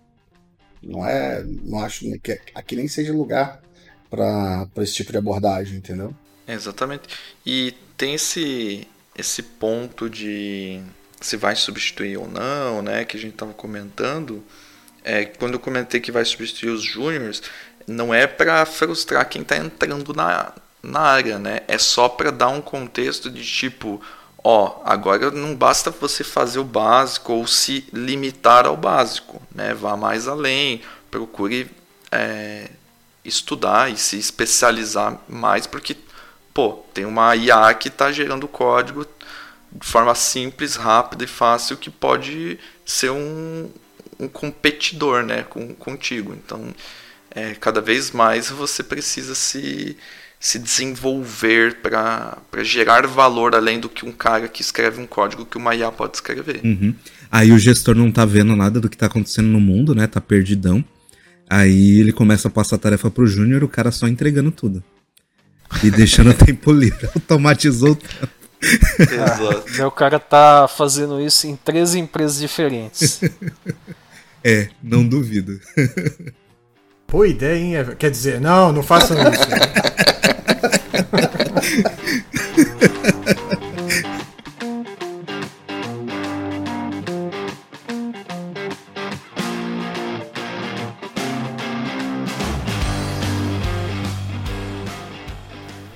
[0.83, 1.43] Não é.
[1.43, 3.63] Não acho que aqui nem seja lugar
[4.11, 6.15] para esse tipo de abordagem, entendeu?
[6.47, 7.09] Exatamente.
[7.45, 8.87] E tem esse,
[9.17, 10.81] esse ponto de
[11.21, 13.05] se vai substituir ou não, né?
[13.05, 14.45] Que a gente estava comentando.
[15.03, 17.43] É, quando eu comentei que vai substituir os júniores,
[17.87, 20.53] não é para frustrar quem está entrando na,
[20.83, 21.61] na área, né?
[21.67, 24.01] É só para dar um contexto de tipo,
[24.45, 29.73] ó, agora não basta você fazer o básico ou se limitar ao básico, né?
[29.73, 31.71] Vá mais além, procure
[32.13, 32.71] é,
[33.25, 35.97] estudar e se especializar mais, porque,
[36.53, 39.07] pô, tem uma IA que está gerando código
[39.73, 43.71] de forma simples, rápida e fácil que pode ser um,
[44.21, 46.35] um competidor, né, com, contigo.
[46.35, 46.73] Então,
[47.31, 49.97] é, cada vez mais você precisa se
[50.45, 55.57] se desenvolver para gerar valor além do que um cara que escreve um código que
[55.57, 56.61] uma IA pode escrever.
[56.63, 56.95] Uhum.
[57.33, 60.07] Aí o gestor não tá vendo nada do que tá acontecendo no mundo, né?
[60.07, 60.85] Tá perdidão.
[61.49, 64.85] Aí ele começa a passar a tarefa pro Júnior, o cara só entregando tudo.
[65.83, 67.09] E deixando o tempo livre.
[67.17, 68.29] Automatizou o tempo.
[69.01, 69.65] Exato.
[69.79, 73.19] meu cara tá fazendo isso em três empresas diferentes.
[74.45, 75.59] é, não duvido.
[77.09, 77.97] Boa ideia, hein?
[77.99, 79.41] Quer dizer, não, não façam isso.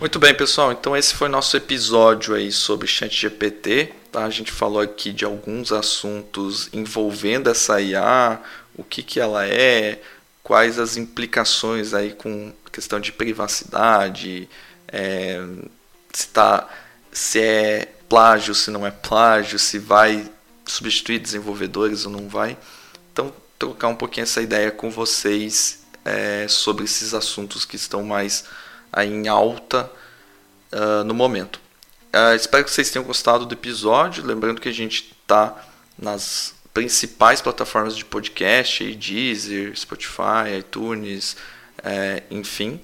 [0.00, 0.72] Muito bem, pessoal.
[0.72, 3.92] Então esse foi nosso episódio aí sobre ChatGPT.
[4.10, 4.24] Tá?
[4.24, 8.40] A gente falou aqui de alguns assuntos envolvendo essa IA,
[8.74, 10.00] o que, que ela é,
[10.42, 14.48] quais as implicações aí com questão de privacidade,
[14.88, 15.40] é,
[16.12, 16.68] se, tá,
[17.12, 20.30] se é plágio, se não é plágio, se vai
[20.66, 22.56] substituir desenvolvedores ou não vai.
[23.12, 28.44] Então, trocar um pouquinho essa ideia com vocês é, sobre esses assuntos que estão mais
[28.92, 29.90] aí em alta
[30.72, 31.60] uh, no momento.
[32.14, 34.24] Uh, espero que vocês tenham gostado do episódio.
[34.24, 35.54] Lembrando que a gente está
[35.98, 41.36] nas principais plataformas de podcast, Deezer, Spotify, iTunes,
[41.82, 42.80] é, enfim.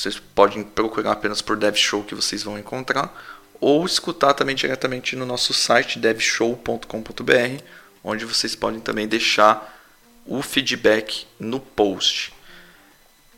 [0.00, 3.12] Vocês podem procurar apenas por Dev Show que vocês vão encontrar,
[3.60, 7.62] ou escutar também diretamente no nosso site devshow.com.br,
[8.02, 9.78] onde vocês podem também deixar
[10.24, 12.32] o feedback no post.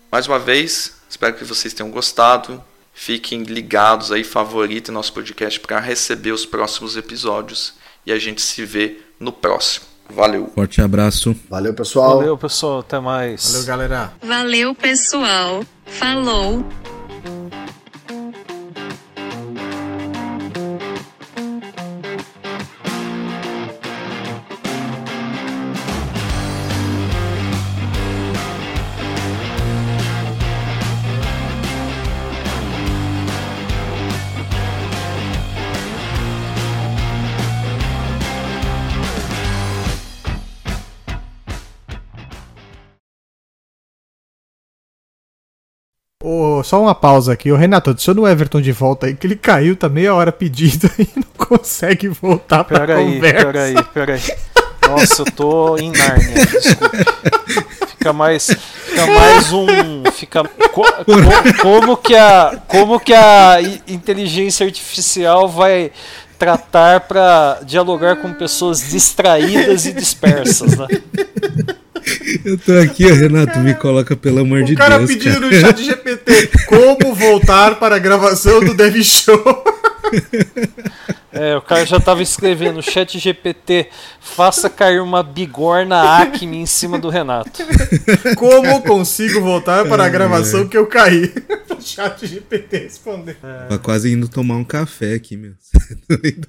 [0.09, 2.63] Mais uma vez, espero que vocês tenham gostado.
[2.95, 7.75] Fiquem ligados aí, favoritem nosso podcast para receber os próximos episódios
[8.07, 9.92] e a gente se vê no próximo.
[10.11, 10.51] Valeu.
[10.55, 11.35] Forte abraço.
[11.49, 12.19] Valeu, pessoal.
[12.19, 12.81] Valeu, pessoal.
[12.81, 13.51] Até mais.
[13.51, 14.13] Valeu, galera.
[14.23, 15.65] Valeu, pessoal.
[15.87, 16.65] Falou.
[46.63, 47.51] Só uma pausa aqui.
[47.51, 50.91] O Renato, adiciona o Everton de volta aí, que ele caiu, tá meia hora pedido
[50.99, 53.47] e não consegue voltar pra pera aí, conversa.
[53.47, 54.21] Peraí, peraí.
[54.89, 56.99] Nossa, eu tô em Nárnia, desculpe.
[57.89, 60.43] Fica mais, fica mais um, fica
[60.73, 65.93] co, co, como que a, como que a inteligência artificial vai
[66.37, 70.89] tratar para dialogar com pessoas distraídas e dispersas, né?
[72.45, 75.11] Eu tô aqui, Renato, me coloca pelo amor o de cara Deus.
[75.11, 75.47] pedindo cara.
[75.47, 79.43] no chat GPT como voltar para a gravação do Dev Show.
[81.33, 83.89] É, o cara já tava escrevendo no chat GPT,
[84.21, 87.51] faça cair uma bigorna Acme em cima do Renato.
[88.37, 91.33] Como consigo voltar para a gravação que eu caí?
[91.73, 93.35] O chat GPT respondeu.
[93.69, 95.55] Tá quase indo tomar um café aqui, meu.
[96.09, 96.47] Doido.